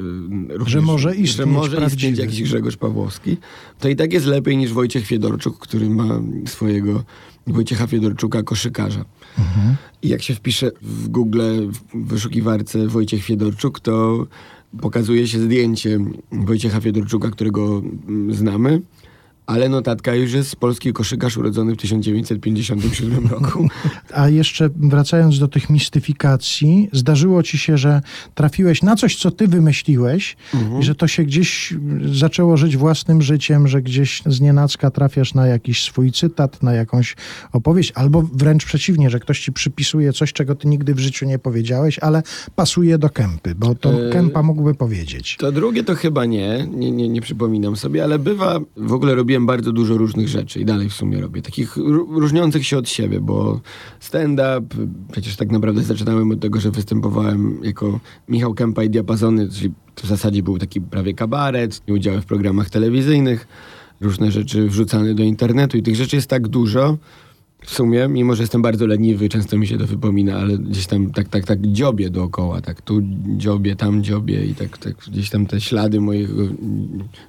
[0.48, 2.22] Również, Że może Że istnieć może istnieć prawdziwy.
[2.22, 3.36] jakiś Grzegorz Pawłowski.
[3.78, 7.04] To i tak jest lepiej niż Wojciech Fiedorczuk, który ma swojego
[7.46, 9.04] Wojciecha Fiedorczuka koszykarza.
[10.02, 14.26] I jak się wpisze w Google, w wyszukiwarce Wojciech Fiedorczuk, to
[14.80, 15.98] pokazuje się zdjęcie
[16.32, 18.80] Wojciecha Fiedorczuka, którego mm, znamy.
[19.48, 23.68] Ale notatka już jest polski koszykarz urodzony w 1957 roku.
[24.14, 28.00] A jeszcze wracając do tych mistyfikacji, zdarzyło ci się, że
[28.34, 30.36] trafiłeś na coś, co ty wymyśliłeś
[30.80, 31.74] i że to się gdzieś
[32.12, 37.16] zaczęło żyć własnym życiem, że gdzieś z nienacka trafiasz na jakiś swój cytat, na jakąś
[37.52, 41.38] opowieść, albo wręcz przeciwnie, że ktoś ci przypisuje coś, czego ty nigdy w życiu nie
[41.38, 42.22] powiedziałeś, ale
[42.56, 45.36] pasuje do kępy, bo to E, kępa mógłby powiedzieć.
[45.40, 49.37] To drugie to chyba nie, nie, nie, nie przypominam sobie, ale bywa, w ogóle robiłem
[49.46, 53.20] bardzo dużo różnych rzeczy i dalej w sumie robię, takich ró- różniących się od siebie,
[53.20, 53.60] bo
[54.00, 54.62] stand-up,
[55.12, 60.06] przecież tak naprawdę zaczynałem od tego, że występowałem jako Michał Kępa i Diapazony, czyli w
[60.06, 63.48] zasadzie był taki prawie kabaret, udziały w programach telewizyjnych,
[64.00, 66.98] różne rzeczy wrzucane do internetu i tych rzeczy jest tak dużo,
[67.68, 71.10] w sumie, mimo że jestem bardzo leniwy, często mi się to wypomina, ale gdzieś tam
[71.10, 73.00] tak, tak, tak dziobię dookoła, tak tu
[73.36, 76.42] dziobie, tam dziobie i tak, tak gdzieś tam te ślady mojego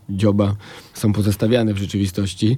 [0.09, 0.55] dzioba
[0.93, 2.57] są pozostawiane w rzeczywistości.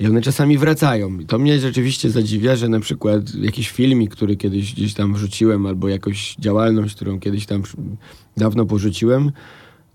[0.00, 1.18] I one czasami wracają.
[1.18, 5.66] I to mnie rzeczywiście zadziwia, że na przykład jakiś filmik, który kiedyś gdzieś tam wrzuciłem,
[5.66, 7.62] albo jakąś działalność, którą kiedyś tam
[8.36, 9.32] dawno porzuciłem,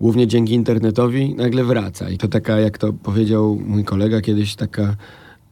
[0.00, 2.10] głównie dzięki internetowi, nagle wraca.
[2.10, 4.96] I to taka, jak to powiedział mój kolega kiedyś, taka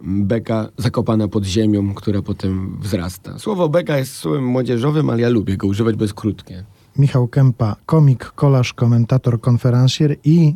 [0.03, 3.39] beka zakopana pod ziemią, która potem wzrasta.
[3.39, 6.65] Słowo beka jest słowem młodzieżowym, ale ja lubię go używać, bo jest krótkie.
[6.99, 10.55] Michał Kępa, komik, kolarz, komentator, konferencjer i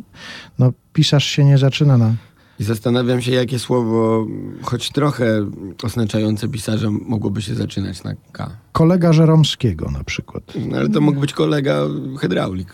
[0.59, 2.13] no, pisarz się nie zaczyna na
[2.59, 4.27] I zastanawiam się, jakie słowo,
[4.63, 5.45] choć trochę
[5.83, 8.49] oznaczające pisarza, mogłoby się zaczynać na K.
[8.71, 10.43] kolega Żeromskiego na przykład.
[10.69, 11.81] No, ale to mógł być kolega
[12.19, 12.73] hydraulik.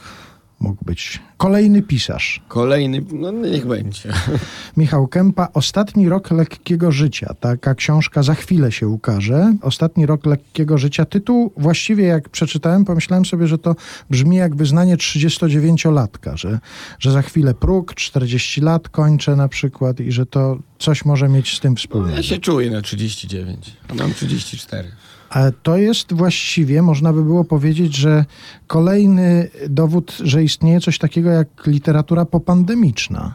[0.59, 2.41] Mógł być kolejny pisarz.
[2.47, 4.09] Kolejny, no niech będzie.
[4.77, 7.33] Michał Kępa, Ostatni rok lekkiego życia.
[7.39, 9.53] Taka książka za chwilę się ukaże.
[9.61, 11.05] Ostatni rok lekkiego życia.
[11.05, 13.75] Tytuł właściwie jak przeczytałem, pomyślałem sobie, że to
[14.09, 16.59] brzmi jak wyznanie 39-latka, że,
[16.99, 21.57] że za chwilę próg, 40 lat kończę na przykład i że to coś może mieć
[21.57, 22.15] z tym No, wspólnego.
[22.17, 24.87] ja się czuję na 39, a mam 34.
[25.35, 28.25] Ale to jest właściwie, można by było powiedzieć, że
[28.67, 33.33] kolejny dowód, że istnieje coś takiego jak literatura popandemiczna.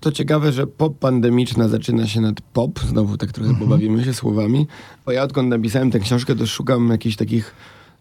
[0.00, 4.66] To ciekawe, że pop pandemiczna zaczyna się nad pop, znowu tak trochę pobawimy się słowami,
[5.06, 7.54] bo ja odkąd napisałem tę książkę, to szukam jakichś takich,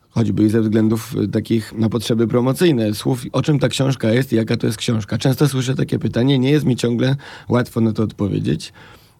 [0.09, 4.33] choćby i ze względów y, takich na potrzeby promocyjne, słów, o czym ta książka jest
[4.33, 5.17] i jaka to jest książka.
[5.17, 7.15] Często słyszę takie pytanie, nie jest mi ciągle
[7.47, 8.73] łatwo na to odpowiedzieć.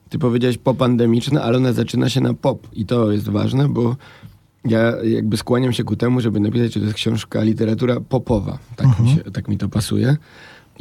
[0.10, 3.96] Ty powiedziałeś popandemiczna, ale ona zaczyna się na pop i to jest ważne, bo
[4.66, 8.60] ja jakby skłaniam się ku temu, żeby napisać, że to jest książka literatura popowa.
[8.76, 10.18] Tak, mi, się, tak mi to pasuje.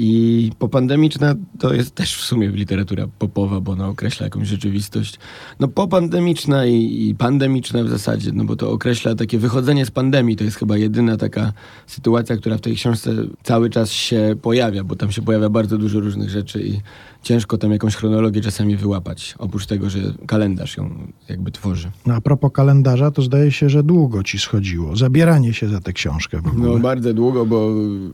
[0.00, 5.18] I popandemiczna to jest też w sumie literatura popowa, bo ona określa jakąś rzeczywistość.
[5.60, 10.36] No popandemiczna i, i pandemiczna w zasadzie, no bo to określa takie wychodzenie z pandemii.
[10.36, 11.52] To jest chyba jedyna taka
[11.86, 13.12] sytuacja, która w tej książce
[13.42, 16.80] cały czas się pojawia, bo tam się pojawia bardzo dużo różnych rzeczy i
[17.22, 19.34] ciężko tam jakąś chronologię czasami wyłapać.
[19.38, 20.90] Oprócz tego, że kalendarz ją
[21.28, 21.90] jakby tworzy.
[22.06, 24.96] No, a propos kalendarza, to zdaje się, że długo ci schodziło.
[24.96, 26.40] Zabieranie się za tę książkę.
[26.56, 27.68] No bardzo długo, bo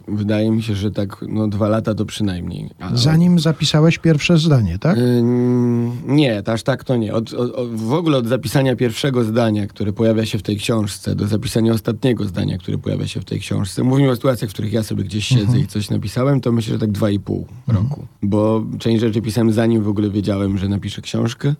[0.09, 2.71] wydaje mi się, że tak no, dwa lata to przynajmniej.
[2.81, 4.99] A- Zanim zapisałeś pierwsze zdanie, tak?
[4.99, 7.15] Ym, Nie, aż tak to nie.
[7.15, 11.27] Od, od, w ogóle od zapisania pierwszego zdania, które pojawia się w tej książce, do
[11.27, 13.83] zapisania ostatniego zdania, które pojawia się w tej książce.
[13.83, 16.79] Mówimy o sytuacjach, w których ja sobie gdzieś siedzę i coś napisałem, to myślę, że
[16.81, 18.07] tak dwa i pół roku.
[18.23, 21.55] Bo część rzeczy pisałem zanim w ogóle wiedziałem, że napiszę książkę.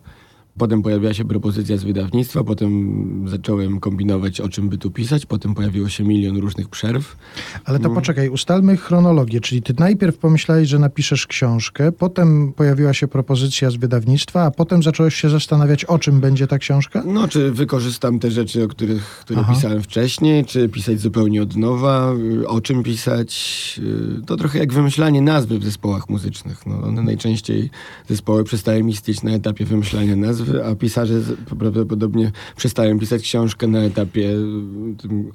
[0.57, 5.53] Potem pojawiła się propozycja z wydawnictwa, potem zacząłem kombinować, o czym by tu pisać, potem
[5.53, 7.17] pojawiło się milion różnych przerw.
[7.65, 7.89] Ale no.
[7.89, 9.41] to poczekaj, ustalmy chronologię.
[9.41, 14.83] Czyli ty najpierw pomyślałeś, że napiszesz książkę, potem pojawiła się propozycja z wydawnictwa, a potem
[14.83, 17.03] zacząłeś się zastanawiać, o czym będzie ta książka?
[17.05, 19.53] No, czy wykorzystam te rzeczy, o których które Aha.
[19.53, 22.13] pisałem wcześniej, czy pisać zupełnie od nowa,
[22.47, 23.81] o czym pisać.
[24.25, 26.65] To trochę jak wymyślanie nazwy w zespołach muzycznych.
[26.65, 27.69] No, one najczęściej
[28.09, 31.21] zespoły przestają istnieć na etapie wymyślania nazwy, a pisarze
[31.59, 34.29] prawdopodobnie przestają pisać książkę na etapie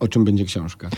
[0.01, 0.91] o czym będzie książka.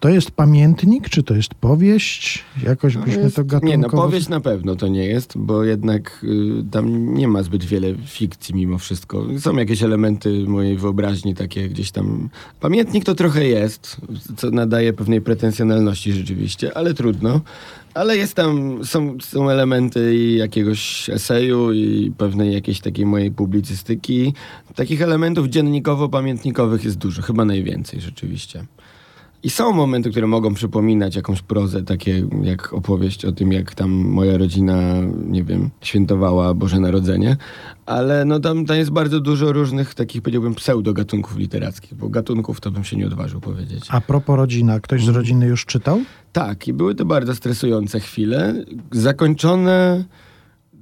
[0.00, 2.44] To jest pamiętnik, czy to jest powieść?
[2.64, 3.76] Jakoś byśmy jest- to gatunkowo...
[3.76, 7.64] Nie, no powieść na pewno to nie jest, bo jednak y, tam nie ma zbyt
[7.64, 9.26] wiele fikcji mimo wszystko.
[9.38, 12.28] Są jakieś elementy mojej wyobraźni takie gdzieś tam.
[12.60, 13.96] Pamiętnik to trochę jest,
[14.36, 17.40] co nadaje pewnej pretensjonalności rzeczywiście, ale trudno.
[17.94, 24.34] Ale jest tam, są, są elementy i jakiegoś eseju i pewnej jakiejś takiej mojej publicystyki.
[24.74, 28.64] Takich elementów dziennikowo-pamiętnikowych jest dużo, chyba najwięcej rzeczywiście.
[29.42, 33.90] I są momenty, które mogą przypominać jakąś prozę, takie jak opowieść o tym, jak tam
[33.90, 34.82] moja rodzina,
[35.26, 37.36] nie wiem, świętowała Boże Narodzenie,
[37.86, 42.70] ale no tam, tam jest bardzo dużo różnych takich, powiedziałbym, pseudogatunków literackich, bo gatunków to
[42.70, 43.84] bym się nie odważył powiedzieć.
[43.88, 46.00] A propos rodzina, ktoś z rodziny już czytał?
[46.32, 50.04] Tak, i były to bardzo stresujące chwile, zakończone,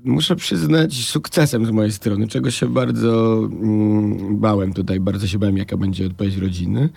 [0.05, 5.57] muszę przyznać, sukcesem z mojej strony, czego się bardzo mm, bałem tutaj, bardzo się bałem,
[5.57, 6.89] jaka będzie odpowiedź rodziny.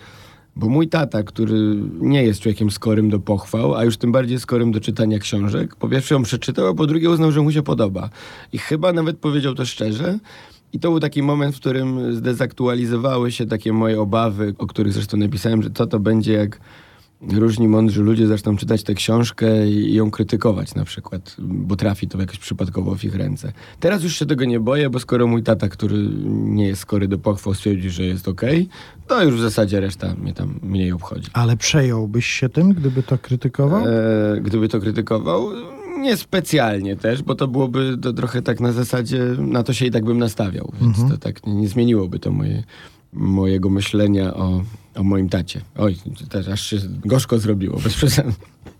[0.56, 4.72] Bo mój tata, który nie jest człowiekiem skorym do pochwał, a już tym bardziej skorym
[4.72, 8.10] do czytania książek, po pierwsze ją przeczytał, a po drugie uznał, że mu się podoba.
[8.52, 10.18] I chyba nawet powiedział to szczerze.
[10.72, 15.16] I to był taki moment, w którym zdezaktualizowały się takie moje obawy, o których zresztą
[15.16, 16.60] napisałem, że co to będzie, jak
[17.32, 22.20] różni mądrzy ludzie zaczną czytać tę książkę i ją krytykować na przykład, bo trafi to
[22.20, 23.52] jakoś przypadkowo w ich ręce.
[23.80, 27.18] Teraz już się tego nie boję, bo skoro mój tata, który nie jest skory do
[27.18, 28.68] pochwał, stwierdzi, że jest okej,
[29.06, 31.30] to już w zasadzie reszta mnie tam mniej obchodzi.
[31.32, 33.84] Ale przejąłbyś się tym, gdyby to krytykował?
[33.86, 35.50] E, gdyby to krytykował,
[35.98, 39.90] nie specjalnie też, bo to byłoby to trochę tak na zasadzie, na to się i
[39.90, 42.64] tak bym nastawiał, więc to tak nie, nie zmieniłoby to moje,
[43.12, 44.62] mojego myślenia o,
[44.94, 45.60] o moim tacie.
[45.76, 45.96] Oj,
[46.28, 48.32] też aż się gorzko zrobiło, bez przesady.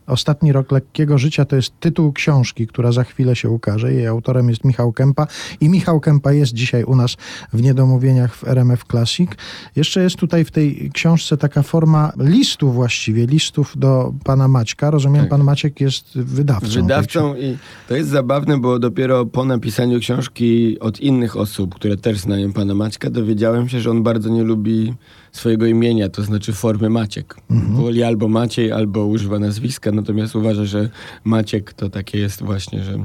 [0.07, 3.93] Ostatni rok lekkiego życia to jest tytuł książki, która za chwilę się ukaże.
[3.93, 5.27] Jej autorem jest Michał Kępa
[5.61, 7.17] i Michał Kępa jest dzisiaj u nas
[7.53, 9.31] w Niedomówieniach w RMF Classic.
[9.77, 14.91] Jeszcze jest tutaj w tej książce taka forma listu właściwie, listów do pana Maćka.
[14.91, 15.31] Rozumiem, Tak.
[15.31, 16.83] pan Maciek jest wydawcą.
[16.83, 17.57] Wydawcą i
[17.89, 22.75] to jest zabawne, bo dopiero po napisaniu książki od innych osób, które też znają pana
[22.75, 24.95] Maćka, dowiedziałem się, że on bardzo nie lubi
[25.35, 27.37] swojego imienia, to znaczy formy Maciek.
[27.51, 30.89] Woli albo Maciej, albo używa nazwiska, natomiast uważa, że
[31.25, 32.99] Maciek to takie jest właśnie, że,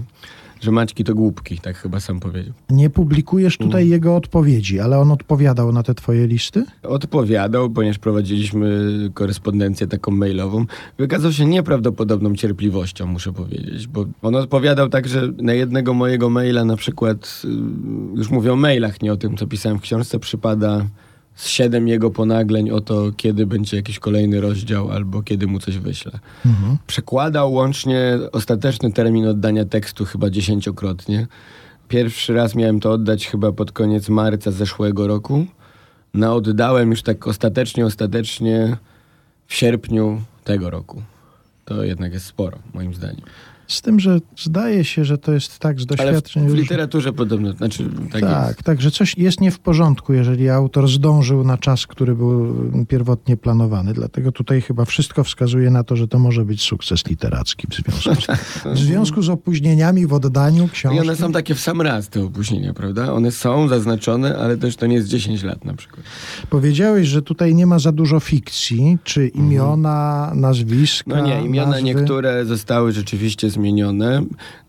[0.61, 2.53] że Maćki to głupki, tak chyba sam powiedział.
[2.69, 3.91] Nie publikujesz tutaj Mm.
[3.91, 6.65] jego odpowiedzi, ale on odpowiadał na te twoje listy?
[6.83, 10.65] Odpowiadał, ponieważ prowadziliśmy korespondencję taką mailową.
[10.97, 16.65] Wykazał się nieprawdopodobną cierpliwością, muszę powiedzieć, bo on odpowiadał tak, że na jednego mojego maila
[16.65, 20.85] na przykład, y, już mówię o mailach, nie o tym, co pisałem w książce, przypada
[21.39, 25.77] z siedem jego ponagleń o to, kiedy będzie jakiś kolejny rozdział albo kiedy mu coś
[25.77, 26.11] wyślę.
[26.45, 26.77] Mhm.
[26.87, 31.27] Przekładał łącznie ostateczny termin oddania tekstu chyba dziesięciokrotnie.
[31.87, 35.45] Pierwszy raz miałem to oddać chyba pod koniec marca zeszłego roku.
[36.13, 38.77] No oddałem już tak ostatecznie, ostatecznie
[39.47, 41.01] w sierpniu tego roku.
[41.65, 43.21] To jednak jest sporo, moim zdaniem.
[43.69, 46.49] Z tym, że zdaje się, że to jest tak z Ale w, doświadczeń.
[46.49, 48.63] w literaturze podobno, znaczy tak, tak, jest.
[48.63, 52.55] tak, że coś jest nie w porządku, jeżeli autor zdążył na czas, który był
[52.87, 53.93] pierwotnie planowany.
[53.93, 58.21] Dlatego tutaj chyba wszystko wskazuje na to, że to może być sukces literacki w związku
[58.21, 58.27] z,
[58.75, 60.97] w związku z opóźnieniami w oddaniu książki.
[60.97, 63.13] I one są takie w sam raz, te opóźnienia, prawda?
[63.13, 66.05] One są zaznaczone, ale też to nie jest 10 lat na przykład.
[66.49, 71.11] Powiedziałeś, że tutaj nie ma za dużo fikcji, czy imiona, nazwiska.
[71.11, 71.29] Mhm.
[71.29, 71.83] No nie, imiona nazwy.
[71.83, 73.58] niektóre zostały rzeczywiście zmienione.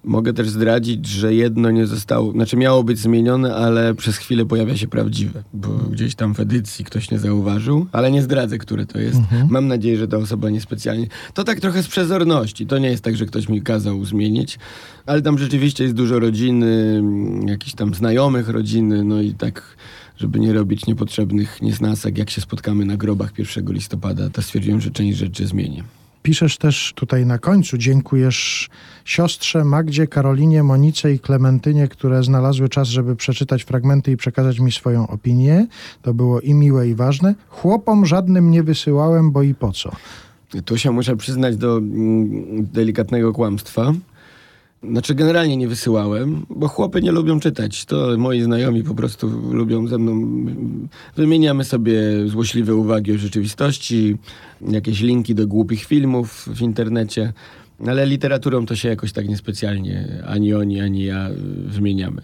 [0.05, 4.76] Mogę też zdradzić, że jedno nie zostało, znaczy miało być zmienione, ale przez chwilę pojawia
[4.76, 9.00] się prawdziwe, bo gdzieś tam w edycji ktoś nie zauważył, ale nie zdradzę, które to
[9.00, 9.20] jest.
[9.48, 11.07] Mam nadzieję, że ta osoba niespecjalnie.
[11.35, 12.66] To tak trochę z przezorności.
[12.66, 14.59] To nie jest tak, że ktoś mi kazał zmienić,
[15.07, 17.03] ale tam rzeczywiście jest dużo rodziny,
[17.46, 19.76] jakichś tam znajomych rodziny, no i tak
[20.16, 24.90] żeby nie robić niepotrzebnych niesnasek, jak się spotkamy na grobach 1 listopada, to stwierdziłem, że
[24.90, 25.85] część rzeczy zmienię.
[26.22, 28.68] Piszesz też tutaj na końcu, dziękujesz
[29.04, 34.72] siostrze Magdzie, Karolinie, Monice i Klementynie, które znalazły czas, żeby przeczytać fragmenty i przekazać mi
[34.72, 35.66] swoją opinię.
[36.02, 37.35] To było i miłe, i ważne.
[37.48, 39.90] Chłopom żadnym nie wysyłałem, bo i po co.
[40.64, 43.92] Tu się muszę przyznać do mm, delikatnego kłamstwa.
[44.83, 47.85] Znaczy, generalnie nie wysyłałem, bo chłopy nie lubią czytać.
[47.85, 50.45] To moi znajomi po prostu lubią ze mną.
[51.16, 54.16] Wymieniamy sobie złośliwe uwagi o rzeczywistości,
[54.69, 57.33] jakieś linki do głupich filmów w internecie,
[57.87, 61.29] ale literaturą to się jakoś tak niespecjalnie ani oni, ani ja
[61.66, 62.23] wymieniamy.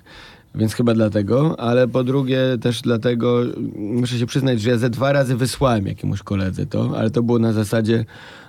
[0.55, 3.41] Więc chyba dlatego, ale po drugie też dlatego,
[3.77, 7.39] muszę się przyznać, że ja ze dwa razy wysłałem jakiemuś koledze to, ale to było
[7.39, 8.05] na zasadzie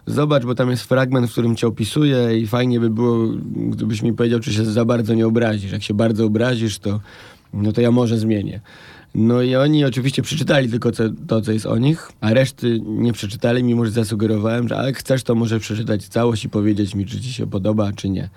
[0.07, 4.13] zobacz, bo tam jest fragment, w którym cię opisuję i fajnie by było, gdybyś mi
[4.13, 5.71] powiedział, czy się za bardzo nie obrazisz.
[5.71, 6.99] Jak się bardzo obrazisz, to,
[7.53, 8.61] no to ja może zmienię.
[9.15, 13.13] No i oni oczywiście przeczytali tylko co, to, co jest o nich, a reszty nie
[13.13, 17.21] przeczytali, mimo że zasugerowałem, że jak chcesz, to może przeczytać całość i powiedzieć mi, czy
[17.21, 18.29] ci się podoba, czy nie.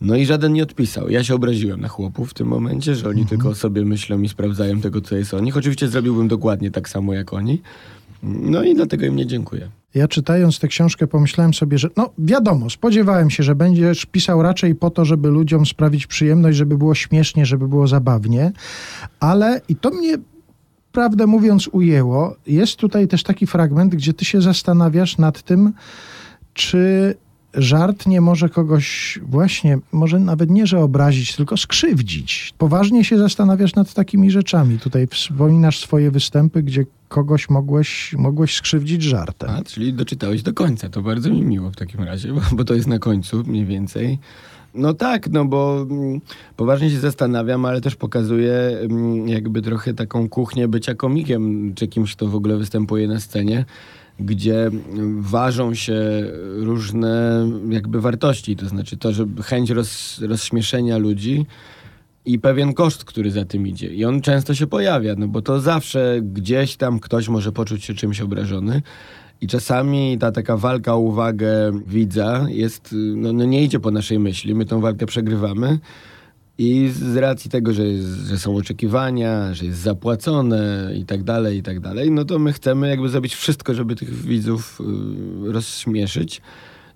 [0.00, 1.10] No i żaden nie odpisał.
[1.10, 4.28] Ja się obraziłem na chłopów w tym momencie, że oni tylko o sobie myślą i
[4.28, 5.56] sprawdzają tego, co jest o nich.
[5.56, 7.60] Oczywiście zrobiłbym dokładnie tak samo jak oni.
[8.22, 9.70] No i dlatego im nie dziękuję.
[9.94, 14.74] Ja czytając tę książkę pomyślałem sobie, że no wiadomo, spodziewałem się, że będziesz pisał raczej
[14.74, 18.52] po to, żeby ludziom sprawić przyjemność, żeby było śmiesznie, żeby było zabawnie,
[19.20, 20.18] ale i to mnie
[20.92, 25.72] prawdę mówiąc ujęło, jest tutaj też taki fragment, gdzie ty się zastanawiasz nad tym,
[26.54, 27.14] czy
[27.54, 32.54] żart nie może kogoś właśnie, może nawet nie, że obrazić, tylko skrzywdzić.
[32.58, 34.78] Poważnie się zastanawiasz nad takimi rzeczami.
[34.78, 39.50] Tutaj wspominasz swoje występy, gdzie kogoś mogłeś, mogłeś skrzywdzić żartem.
[39.50, 40.88] A, czyli doczytałeś do końca.
[40.88, 44.18] To bardzo mi miło w takim razie, bo, bo to jest na końcu mniej więcej.
[44.74, 46.20] No tak, no bo mm,
[46.56, 52.16] poważnie się zastanawiam, ale też pokazuje mm, jakby trochę taką kuchnię bycia komikiem, czy kimś,
[52.16, 53.64] kto w ogóle występuje na scenie,
[54.20, 56.00] gdzie mm, ważą się
[56.56, 61.46] różne jakby wartości, to znaczy to, że chęć roz, rozśmieszenia ludzi
[62.32, 63.94] i pewien koszt, który za tym idzie.
[63.94, 67.94] I on często się pojawia, no bo to zawsze gdzieś tam ktoś może poczuć się
[67.94, 68.82] czymś obrażony.
[69.40, 74.18] I czasami ta taka walka o uwagę widza jest, no, no nie idzie po naszej
[74.18, 75.78] myśli, my tą walkę przegrywamy.
[76.58, 81.58] I z racji tego, że, jest, że są oczekiwania, że jest zapłacone i tak dalej,
[81.58, 86.40] i tak dalej, no to my chcemy jakby zrobić wszystko, żeby tych widzów y, rozśmieszyć.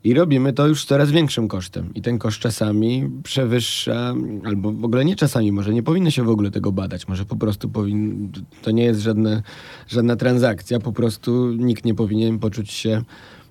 [0.05, 1.95] I robimy to już coraz większym kosztem.
[1.95, 4.15] I ten koszt czasami przewyższa,
[4.45, 7.09] albo w ogóle nie czasami, może nie powinno się w ogóle tego badać.
[7.09, 9.43] Może po prostu powin, to nie jest żadne,
[9.89, 13.03] żadna transakcja, po prostu nikt nie powinien poczuć się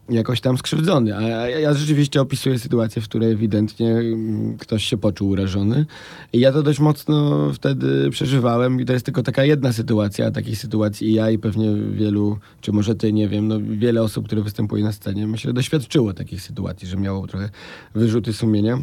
[0.10, 1.18] jakoś tam skrzywdzony.
[1.18, 5.86] A ja, ja rzeczywiście opisuję sytuację, w której ewidentnie mm, ktoś się poczuł urażony.
[6.34, 10.32] I ja to dość mocno wtedy przeżywałem i to jest tylko taka jedna sytuacja, a
[10.32, 14.26] takich sytuacji i ja i pewnie wielu, czy może ty, nie wiem, no wiele osób,
[14.26, 17.50] które występuje na scenie, myślę, doświadczyło takich sytuacji, że miało trochę
[17.96, 18.80] wyrzuty sumienia.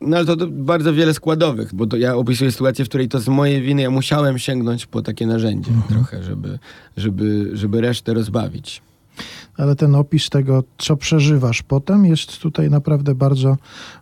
[0.00, 3.20] No ale to, to bardzo wiele składowych, bo to ja opisuję sytuację, w której to
[3.20, 6.58] z mojej winy ja musiałem sięgnąć po takie narzędzie trochę, żeby,
[6.96, 8.82] żeby, żeby resztę rozbawić.
[9.56, 13.56] Ale ten opis tego, co przeżywasz potem, jest tutaj naprawdę bardzo,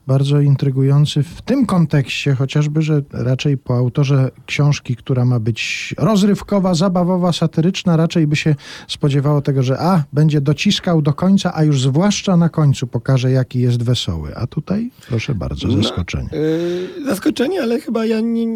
[0.06, 6.74] bardzo intrygujący w tym kontekście, chociażby, że raczej po autorze książki, która ma być rozrywkowa,
[6.74, 8.54] zabawowa, satyryczna, raczej by się
[8.88, 13.60] spodziewało tego, że a, będzie dociskał do końca, a już zwłaszcza na końcu pokaże, jaki
[13.60, 14.36] jest wesoły.
[14.36, 16.28] A tutaj, proszę bardzo, zaskoczenie.
[16.32, 18.46] Yy, zaskoczenie, ale chyba ja nie,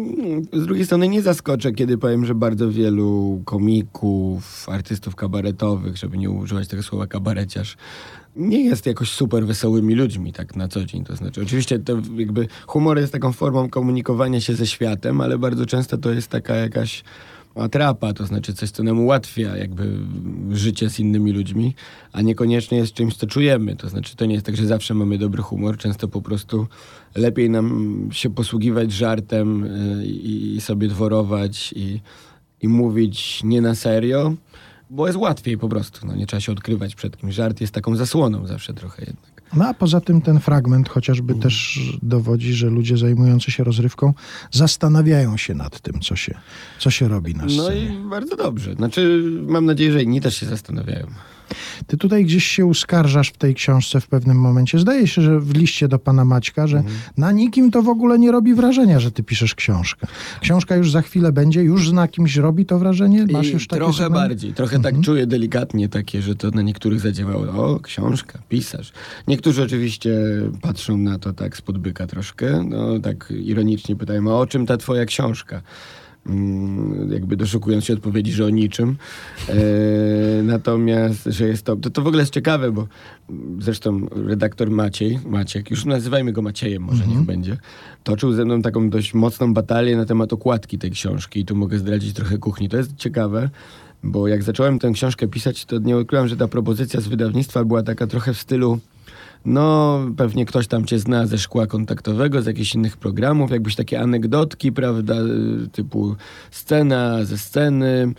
[0.53, 6.29] z drugiej strony nie zaskoczę, kiedy powiem, że bardzo wielu komików, artystów kabaretowych, żeby nie
[6.29, 7.77] używać tego słowa kabareciarz,
[8.35, 11.03] nie jest jakoś super wesołymi ludźmi tak na co dzień.
[11.03, 15.65] To znaczy, oczywiście to jakby humor jest taką formą komunikowania się ze światem, ale bardzo
[15.65, 17.03] często to jest taka jakaś
[17.55, 19.97] atrapa, to znaczy coś, co nam ułatwia jakby
[20.51, 21.75] życie z innymi ludźmi,
[22.11, 23.75] a niekoniecznie jest czymś, co czujemy.
[23.75, 26.67] To znaczy, to nie jest tak, że zawsze mamy dobry humor, często po prostu
[27.15, 29.69] lepiej nam się posługiwać żartem
[30.03, 32.01] i, i sobie dworować i,
[32.61, 34.33] i mówić nie na serio,
[34.89, 36.07] bo jest łatwiej po prostu.
[36.07, 37.35] No, nie trzeba się odkrywać przed kimś.
[37.35, 39.37] Żart jest taką zasłoną zawsze trochę jednak.
[39.55, 44.13] No a poza tym ten fragment chociażby też dowodzi, że ludzie zajmujący się rozrywką
[44.51, 46.35] zastanawiają się nad tym, co się,
[46.79, 47.57] co się robi na scenie.
[47.57, 48.73] No i bardzo dobrze.
[48.73, 51.07] Znaczy, mam nadzieję, że inni też się zastanawiają.
[51.87, 54.79] Ty tutaj gdzieś się uskarżasz w tej książce w pewnym momencie.
[54.79, 56.95] Zdaje się, że w liście do pana Maćka, że Mhm.
[57.17, 60.07] na nikim to w ogóle nie robi wrażenia, że ty piszesz książkę.
[60.41, 63.25] Książka już za chwilę będzie, już na kimś robi to wrażenie?
[63.31, 64.27] Masz I już takie trochę zadanie?
[64.27, 67.45] bardziej, trochę tak czuję delikatnie takie, że to na niektórych zadziałało.
[67.73, 68.91] O, książka, pisarz.
[69.27, 70.11] Niektórzy oczywiście
[70.61, 74.77] patrzą na to tak spod byka troszkę, no tak ironicznie pytają, a o czym ta
[74.77, 75.61] twoja książka?
[76.27, 78.95] Mm, jakby doszukując się odpowiedzi, że o niczym.
[79.49, 79.53] E,
[80.43, 81.89] natomiast, że jest to, to...
[81.89, 82.87] To w ogóle jest ciekawe, bo
[83.59, 87.57] zresztą redaktor Maciej, Maciek, już nazywajmy go Maciejem, może niech będzie,
[88.03, 91.77] toczył ze mną taką dość mocną batalię na temat okładki tej książki i tu mogę
[91.77, 92.69] zdradzić trochę kuchni.
[92.69, 93.49] To jest ciekawe,
[94.03, 97.83] bo jak zacząłem tę książkę pisać, to nie ukryłem, że ta propozycja z wydawnictwa była
[97.83, 98.79] taka trochę w stylu
[99.47, 103.99] no, pewnie ktoś tam cię zna ze szkła kontaktowego, z jakichś innych programów, jakbyś takie
[103.99, 105.15] anegdotki, prawda,
[105.71, 106.15] typu
[106.51, 108.13] scena ze sceny.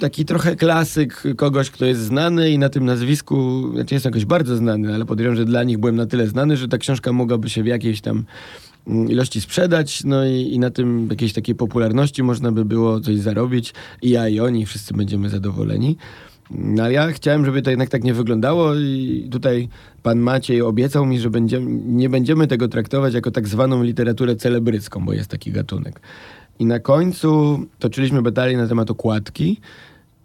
[0.00, 4.56] Taki trochę klasyk kogoś, kto jest znany i na tym nazwisku, znaczy jest jakoś bardzo
[4.56, 7.62] znany, ale podejrzewam, że dla nich byłem na tyle znany, że ta książka mogłaby się
[7.62, 8.24] w jakiejś tam
[8.86, 13.18] mm, ilości sprzedać, no i, i na tym jakiejś takiej popularności można by było coś
[13.18, 15.96] zarobić i ja i oni, wszyscy będziemy zadowoleni.
[16.54, 19.68] No ale ja chciałem, żeby to jednak tak nie wyglądało i tutaj
[20.02, 25.04] pan Maciej obiecał mi, że będziemy, nie będziemy tego traktować jako tak zwaną literaturę celebrycką,
[25.04, 26.00] bo jest taki gatunek.
[26.58, 29.60] I na końcu toczyliśmy batalię na temat okładki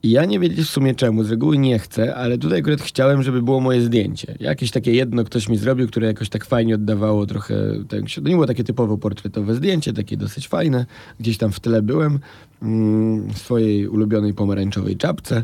[0.03, 3.23] i ja nie wiedzieć w sumie czemu, z reguły nie chcę, ale tutaj akurat chciałem,
[3.23, 4.35] żeby było moje zdjęcie.
[4.39, 7.55] Jakieś takie jedno ktoś mi zrobił, które jakoś tak fajnie oddawało trochę...
[7.89, 10.85] Tak, to nie było takie typowo portretowe zdjęcie, takie dosyć fajne.
[11.19, 12.19] Gdzieś tam w tle byłem
[12.61, 15.43] mm, w swojej ulubionej pomarańczowej czapce.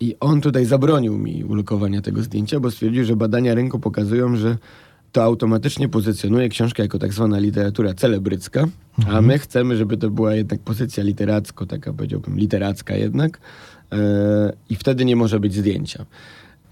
[0.00, 4.56] I on tutaj zabronił mi ulokowania tego zdjęcia, bo stwierdził, że badania rynku pokazują, że
[5.12, 8.68] to automatycznie pozycjonuje książkę jako tak zwana literatura celebrycka,
[9.06, 13.40] a my chcemy, żeby to była jednak pozycja literacko, taka powiedziałbym literacka jednak
[13.92, 16.06] e, i wtedy nie może być zdjęcia.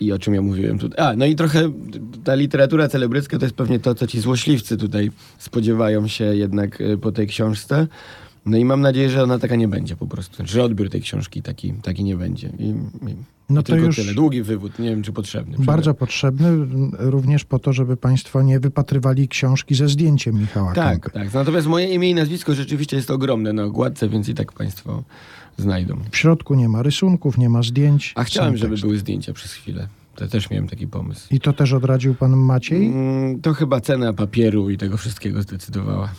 [0.01, 1.07] I o czym ja mówiłem tutaj.
[1.07, 1.72] A, no i trochę
[2.24, 6.97] ta literatura celebrycka to jest pewnie to, co ci złośliwcy tutaj spodziewają się jednak e,
[6.97, 7.87] po tej książce.
[8.47, 10.42] No i mam nadzieję, że ona taka nie będzie po prostu.
[10.47, 12.53] Że odbiór tej książki taki, taki nie będzie.
[12.59, 12.64] I,
[13.11, 13.16] i,
[13.51, 14.14] No to tylko już- tyle.
[14.14, 14.78] Długi wywód.
[14.78, 15.57] Nie wiem, czy potrzebny.
[15.59, 21.01] Bardzo potrzebny, m, również po to, żeby państwo nie wypatrywali książki ze zdjęciem Michała Tak,
[21.03, 21.11] Kępy.
[21.11, 21.34] tak.
[21.34, 25.03] Natomiast moje imię i nazwisko rzeczywiście jest ogromne na okładce, więc i tak państwo
[25.57, 25.99] znajdą.
[26.11, 28.12] W środku nie ma rysunków, nie ma zdjęć.
[28.16, 29.88] A chciałem, żeby były zdjęcia przez chwilę.
[30.14, 31.28] To też miałem taki pomysł.
[31.34, 32.86] I to też odradził pan Maciej?
[32.86, 36.12] Mm, To chyba cena papieru i tego wszystkiego zdecydowała.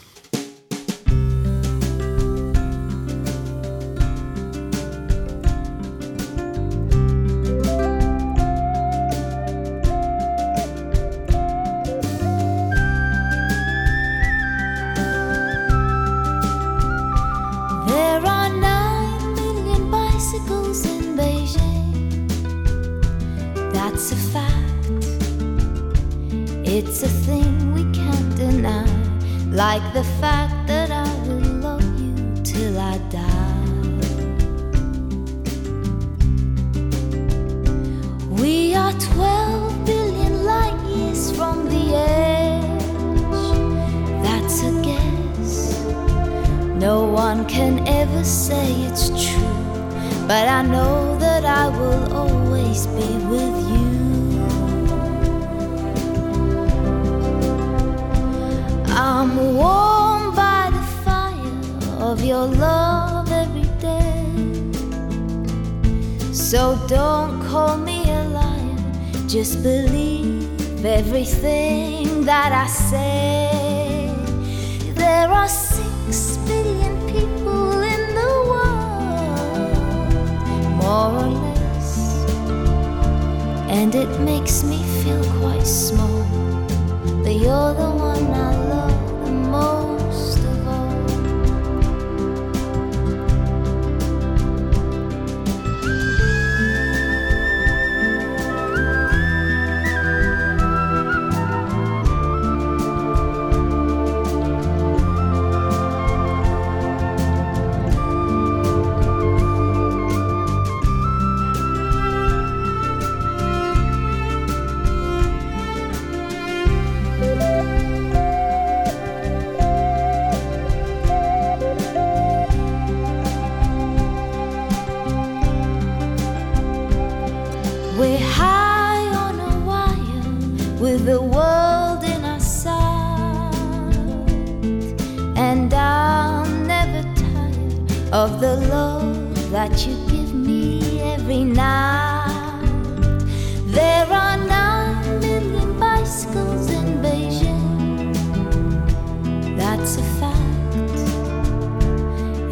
[66.49, 68.77] So don't call me a liar,
[69.27, 70.47] just believe
[70.85, 74.13] everything that I say.
[74.95, 80.15] There are six billion people in the world,
[80.79, 81.47] more or less,
[83.78, 86.23] and it makes me feel quite small.
[87.23, 87.97] But you're the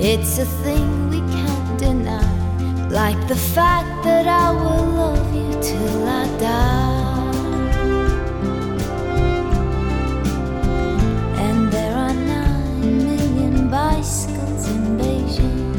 [0.07, 6.07] It's a thing we can't deny, like the fact that I will love you till
[6.07, 7.31] I die.
[11.45, 15.73] And there are nine million bicycles in Beijing.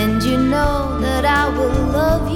[0.00, 2.35] And you know that I will love you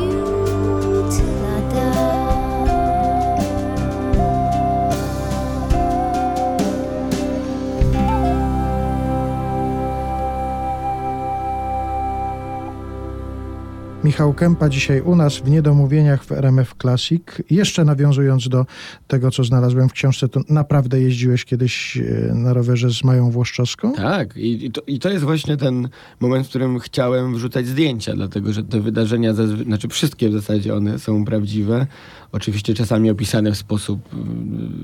[14.21, 17.23] Michał Kępa dzisiaj u nas w Niedomówieniach w RMF Classic.
[17.51, 18.67] Jeszcze nawiązując do
[19.09, 23.95] tego, co znalazłem w książce, to naprawdę jeździłeś kiedyś e, na rowerze z Mają Włoszczowską?
[23.95, 25.89] Tak, i, to, i to jest właśnie ten
[26.21, 30.99] moment, w którym chciałem wrzucać zdjęcia, dlatego że te wydarzenia, znaczy wszystkie w zasadzie one
[30.99, 31.87] są prawdziwe.
[32.33, 34.01] Oczywiście czasami opisane w sposób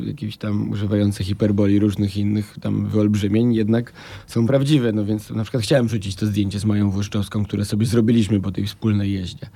[0.03, 3.93] y, jakiś tam używający hiperboli różnych innych tam wyolbrzymień, jednak
[4.27, 4.93] są prawdziwe.
[4.93, 8.53] No więc na przykład chciałem wrzucić to zdjęcie z Mają Włoszczowską, które sobie zrobiliśmy po
[8.53, 9.47] tej wspólnej jeździe.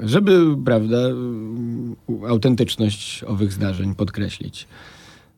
[0.00, 4.66] Żeby, prawda, y, autentyczność owych zdarzeń podkreślić.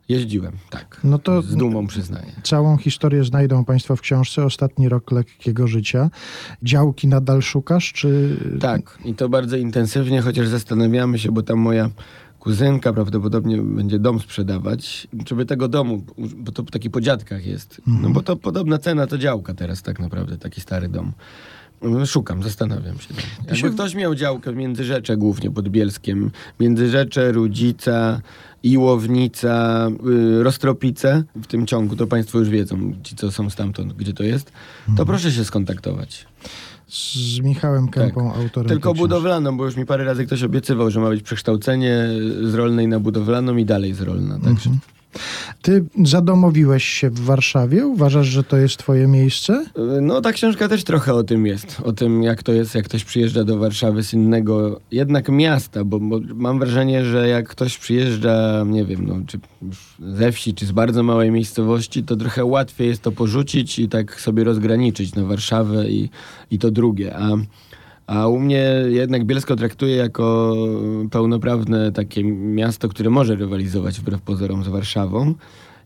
[0.09, 1.01] Jeździłem, tak.
[1.05, 2.33] No to- Z dumą przyznaję.
[2.43, 6.11] Całą historię znajdą Państwo w książce Ostatni rok lekkiego życia.
[6.63, 8.37] Działki nadal szukasz, czy...
[8.61, 11.91] Tak, i to bardzo intensywnie, chociaż zastanawiamy się, bo tam moja
[12.39, 16.03] kuzynka prawdopodobnie będzie dom sprzedawać, żeby tego domu,
[16.37, 20.01] bo to taki po dziadkach jest, no bo to podobna cena to działka teraz tak
[20.01, 21.13] naprawdę, taki stary dom.
[21.83, 23.15] No, Szukam, zastanawiam się.
[23.39, 26.31] Jakby się- ktoś miał działkę w Międzyrzecze głównie pod Bielskiem,
[26.61, 28.21] Międzyrzecze, Rudzica,
[28.63, 29.89] Iłownica,
[30.39, 34.23] y, Rostropice w tym ciągu, to państwo już wiedzą, ci co są stamtąd, gdzie to
[34.23, 34.53] jest,
[34.97, 36.27] to proszę się skontaktować.
[36.89, 38.53] Z Michałem Kępą, autorem Tak.
[38.55, 38.99] Tylko tej książki.
[38.99, 42.09] budowlaną, bo już mi parę razy ktoś obiecywał, że ma być przekształcenie
[42.43, 44.39] z rolnej na budowlaną i dalej z rolna.
[44.39, 44.71] Także
[45.63, 47.87] Ty zadomowiłeś się w Warszawie?
[47.87, 49.65] Uważasz, że to jest twoje miejsce?
[50.03, 51.81] No ta książka też trochę o tym jest.
[51.85, 56.01] O tym, jak to jest, jak ktoś przyjeżdża do Warszawy z innego jednak miasta, bo,
[56.01, 59.39] bo mam wrażenie, że jak ktoś przyjeżdża, nie wiem, no, czy
[60.17, 64.21] ze wsi, czy z bardzo małej miejscowości, to trochę łatwiej jest to porzucić i tak
[64.21, 66.11] sobie rozgraniczyć na Warszawę i,
[66.51, 67.17] i to drugie.
[67.17, 67.31] A,
[68.07, 70.55] a u mnie jednak Bielsko traktuję jako
[71.11, 75.35] pełnoprawne takie miasto, które może rywalizować wbrew pozorom z Warszawą,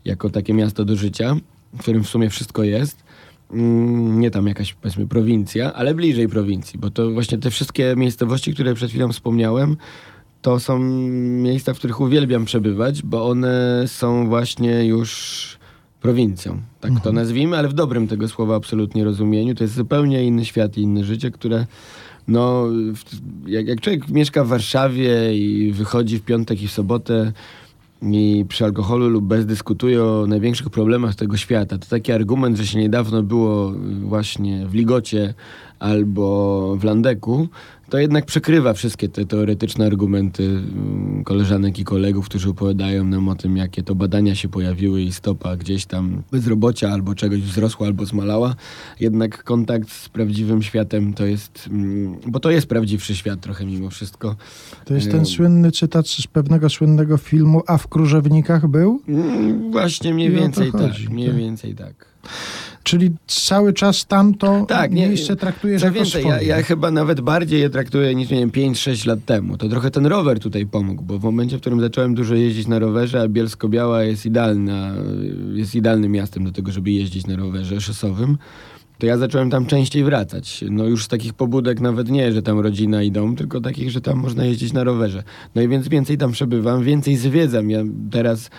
[0.04, 1.36] jako takie miasto do życia,
[1.74, 3.04] w którym w sumie wszystko jest.
[3.52, 8.54] Mm, Nie tam jakaś, powiedzmy, prowincja, ale bliżej prowincji, bo to właśnie te wszystkie miejscowości,
[8.54, 9.76] które przed chwilą wspomniałem,
[10.42, 10.78] to są
[11.42, 15.58] miejsca, w których uwielbiam przebywać, bo one są właśnie już
[16.00, 16.60] prowincją.
[16.80, 19.54] Tak to nazwijmy, ale w dobrym tego słowa absolutnie rozumieniu.
[19.54, 21.66] To jest zupełnie inny świat i inne życie, które
[22.28, 22.66] no,
[23.46, 27.32] jak, jak człowiek mieszka w Warszawie i wychodzi w piątek i w sobotę
[28.02, 31.78] i przy alkoholu lub bez dyskutuje o największych problemach tego świata.
[31.78, 33.72] To taki argument, że się niedawno było
[34.02, 35.34] właśnie w Ligocie
[35.78, 37.48] albo w Landeku,
[37.90, 43.34] to jednak przekrywa wszystkie te teoretyczne argumenty mm, koleżanek i kolegów, którzy opowiadają nam o
[43.34, 48.06] tym, jakie to badania się pojawiły i stopa gdzieś tam bezrobocia albo czegoś wzrosła albo
[48.06, 48.54] zmalała.
[49.00, 53.90] Jednak kontakt z prawdziwym światem to jest, mm, bo to jest prawdziwszy świat trochę mimo
[53.90, 54.36] wszystko.
[54.84, 55.26] To jest ten Em.
[55.26, 59.00] słynny cytat z pewnego słynnego filmu, a w Krużewnikach był?
[59.08, 61.36] Mm, Właśnie mniej więcej tak, mniej tak.
[61.36, 62.16] więcej tak.
[62.87, 66.37] Czyli cały czas tamto Tak, nie- miejsce traktujesz Co jako więcej, swoje.
[66.47, 69.57] ja, ja chyba nawet bardziej je traktuję niż, nie wiem, 5-6 lat temu.
[69.57, 72.78] To trochę ten rower tutaj pomógł, bo w momencie, w którym zacząłem dużo jeździć na
[72.78, 74.95] rowerze, a Bielsko-Biała jest idealna,
[75.55, 78.39] jest idealnym miastem do tego, żeby jeździć na rowerze szosowym,
[78.99, 80.64] to ja zacząłem tam częściej wracać.
[80.70, 84.01] No już z takich pobudek nawet nie, że tam rodzina i dom, tylko takich, że
[84.01, 85.22] tam można jeździć na rowerze.
[85.55, 87.70] No i więc więcej tam przebywam, więcej zwiedzam.
[87.70, 88.51] Ja teraz...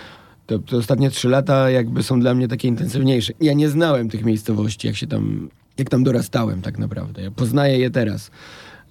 [0.48, 3.34] To, to ostatnie trzy lata jakby są dla mnie takie intensywniejsze.
[3.42, 7.22] Ja nie znałem tych miejscowości, jak się tam, jak tam dorastałem tak naprawdę.
[7.22, 8.32] Ja poznaję je teraz,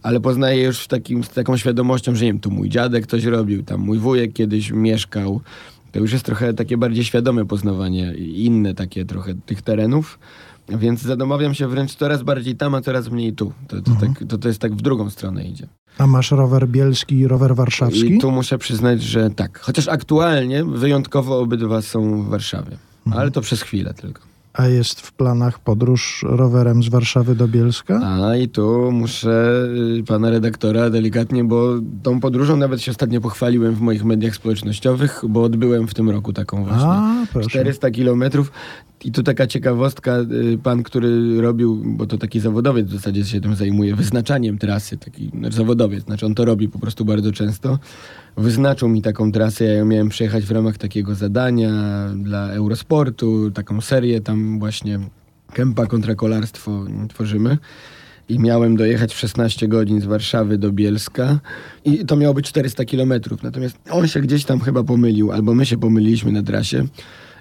[0.02, 3.24] ale poznaję już w takim, z taką świadomością, że nie wiem, tu mój dziadek coś
[3.24, 5.40] robił, tam mój wujek kiedyś mieszkał.
[5.92, 10.18] To już jest trochę takie bardziej świadome poznawanie inne takie trochę tych terenów.
[10.68, 13.52] Więc zadomawiam się wręcz coraz bardziej tam, a coraz mniej tu.
[13.68, 15.66] To, to, tak, to, to jest tak w drugą stronę idzie.
[15.98, 18.14] A masz rower bielski i rower warszawski?
[18.14, 19.60] I tu muszę przyznać, że tak.
[19.60, 22.76] Chociaż aktualnie wyjątkowo obydwa są w Warszawie.
[23.10, 24.22] Ale to przez chwilę tylko.
[24.52, 28.00] A jest w planach podróż rowerem z Warszawy do Bielska?
[28.04, 29.66] A i tu muszę
[29.98, 35.22] y, pana redaktora delikatnie, bo tą podróżą nawet się ostatnio pochwaliłem w moich mediach społecznościowych,
[35.28, 36.88] bo odbyłem w tym roku taką właśnie.
[36.88, 37.50] A, proszę.
[37.50, 38.52] 400 kilometrów.
[39.04, 40.16] I tu taka ciekawostka,
[40.52, 44.96] y, pan, który robił, bo to taki zawodowiec w zasadzie się tym zajmuje, wyznaczaniem trasy,
[44.96, 47.78] taki znaczy zawodowiec, znaczy on to robi po prostu bardzo często.
[48.36, 51.70] Wyznaczył mi taką trasę, ja ją miałem przejechać w ramach takiego zadania
[52.16, 54.98] dla Eurosportu, taką serię tam właśnie
[55.52, 57.58] Kępa kontra kolarstwo tworzymy.
[58.28, 61.40] I miałem dojechać w 16 godzin z Warszawy do Bielska
[61.84, 63.42] i to miało być 400 kilometrów.
[63.42, 66.86] Natomiast on się gdzieś tam chyba pomylił, albo my się pomyliliśmy na trasie.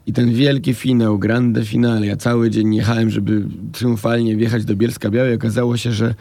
[0.07, 5.09] I ten wielki finał, grande finale, ja cały dzień jechałem, żeby triumfalnie wjechać do Bielska
[5.09, 5.35] Białej.
[5.35, 6.15] Okazało się, że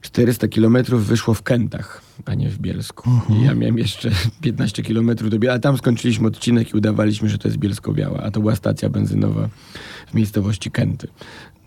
[0.00, 3.10] 400 kilometrów wyszło w Kętach, a nie w Bielsku.
[3.30, 4.10] I ja miałem jeszcze
[4.40, 8.30] 15 kilometrów do Bielska, a tam skończyliśmy odcinek i udawaliśmy, że to jest Bielsko-Biała, a
[8.30, 9.48] to była stacja benzynowa
[10.10, 11.08] w miejscowości Kęty.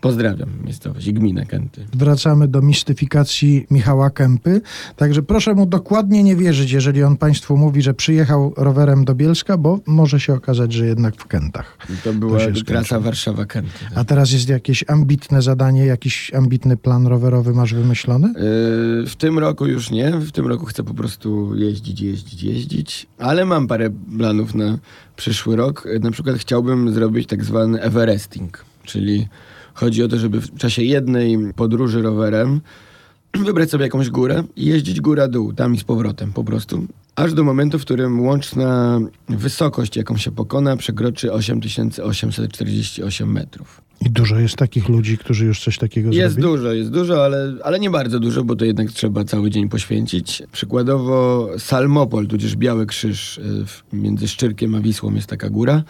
[0.02, 1.86] Pozdrawiam miejscowość i gminę Kęty.
[1.94, 4.60] Wracamy do mistyfikacji Michała Kępy.
[4.96, 9.56] Także proszę mu dokładnie nie wierzyć, jeżeli on państwu mówi, że przyjechał rowerem do Bielska,
[9.58, 11.78] bo może się okazać, że jednak w Kętach.
[12.04, 13.00] To była trasa skończyło.
[13.00, 13.68] Warszawa-Kęty.
[13.88, 13.98] tak.
[13.98, 18.26] A teraz jest jakieś ambitne zadanie, jakiś ambitny plan rowerowy masz wymyślony?
[18.28, 20.10] Yy, W tym roku już nie.
[20.10, 23.06] W tym roku chcę po prostu jeździć, jeździć, jeździć.
[23.18, 24.78] Ale mam parę planów na
[25.16, 25.88] przyszły rok.
[25.92, 29.28] Yy, Na przykład chciałbym zrobić tak zwany Everesting, czyli
[29.74, 32.60] chodzi o to, żeby w czasie jednej podróży rowerem
[33.46, 36.86] wybrać sobie jakąś górę i jeździć góra-dół, tam i z powrotem po prostu.
[37.16, 43.80] Aż do momentu, w którym łączna wysokość, jaką się pokona, przekroczy 8848 metrów.
[44.06, 46.56] I dużo jest takich ludzi, którzy już coś takiego Jest zrobili?
[46.56, 50.42] dużo, jest dużo, ale, ale nie bardzo dużo, bo to jednak trzeba cały dzień poświęcić.
[50.52, 55.82] Przykładowo Salmopol, tudzież Biały Krzyż y, między Szczyrkiem a Wisłą jest taka góra.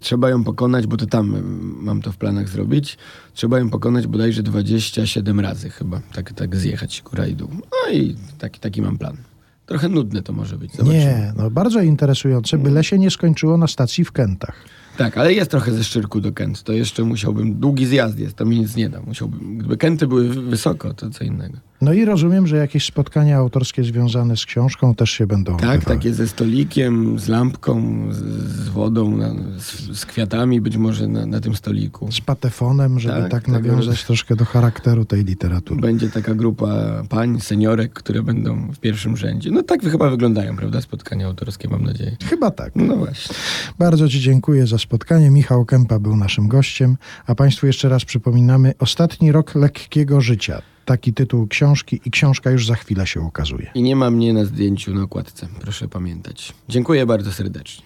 [0.00, 1.36] Trzeba ją pokonać, bo to tam
[1.82, 2.98] mam to w planach zrobić.
[3.34, 7.48] Trzeba ją pokonać bodajże 27 razy chyba, tak, tak zjechać góra i dół.
[7.52, 9.16] No i taki, taki mam plan.
[9.66, 10.72] Trochę nudne to może być.
[10.72, 10.98] Zobaczymy.
[10.98, 14.56] Nie, no bardzo interesujące, byle się nie skończyło na stacji w Kętach.
[14.96, 16.62] Tak, ale jest trochę ze Szczyrku do Kent.
[16.62, 19.00] To jeszcze musiałbym, długi zjazd jest, to mi nic nie da.
[19.02, 21.58] Musiałbym, gdyby Kenty były wy- wysoko, to co innego.
[21.80, 25.96] No i rozumiem, że jakieś spotkania autorskie związane z książką też się będą Tak, odbywały.
[25.96, 28.16] takie ze stolikiem, z lampką, z,
[28.64, 32.12] z wodą, na, z, z kwiatami być może na, na tym stoliku.
[32.12, 35.80] Z patefonem, żeby Tak, tak, tak, nawiązać troszkę do charakteru tej literatury.
[35.80, 39.50] Będzie taka grupa pań, seniorek, które będą w pierwszym rzędzie.
[39.50, 42.16] No tak chyba wyglądają, prawda, spotkania autorskie, mam nadzieję.
[42.24, 42.72] Chyba tak.
[42.76, 43.36] No właśnie.
[43.78, 45.30] Bardzo Ci dziękuję za spotkanie.
[45.30, 46.96] Michał Kępa był naszym gościem,
[47.26, 50.62] a Państwu jeszcze raz przypominamy Ostatni rok lekkiego życia.
[50.86, 53.70] Taki tytuł książki i książka już za chwilę się ukazuje.
[53.74, 56.52] I nie ma mnie na zdjęciu na okładce, proszę pamiętać.
[56.68, 57.85] Dziękuję bardzo serdecznie.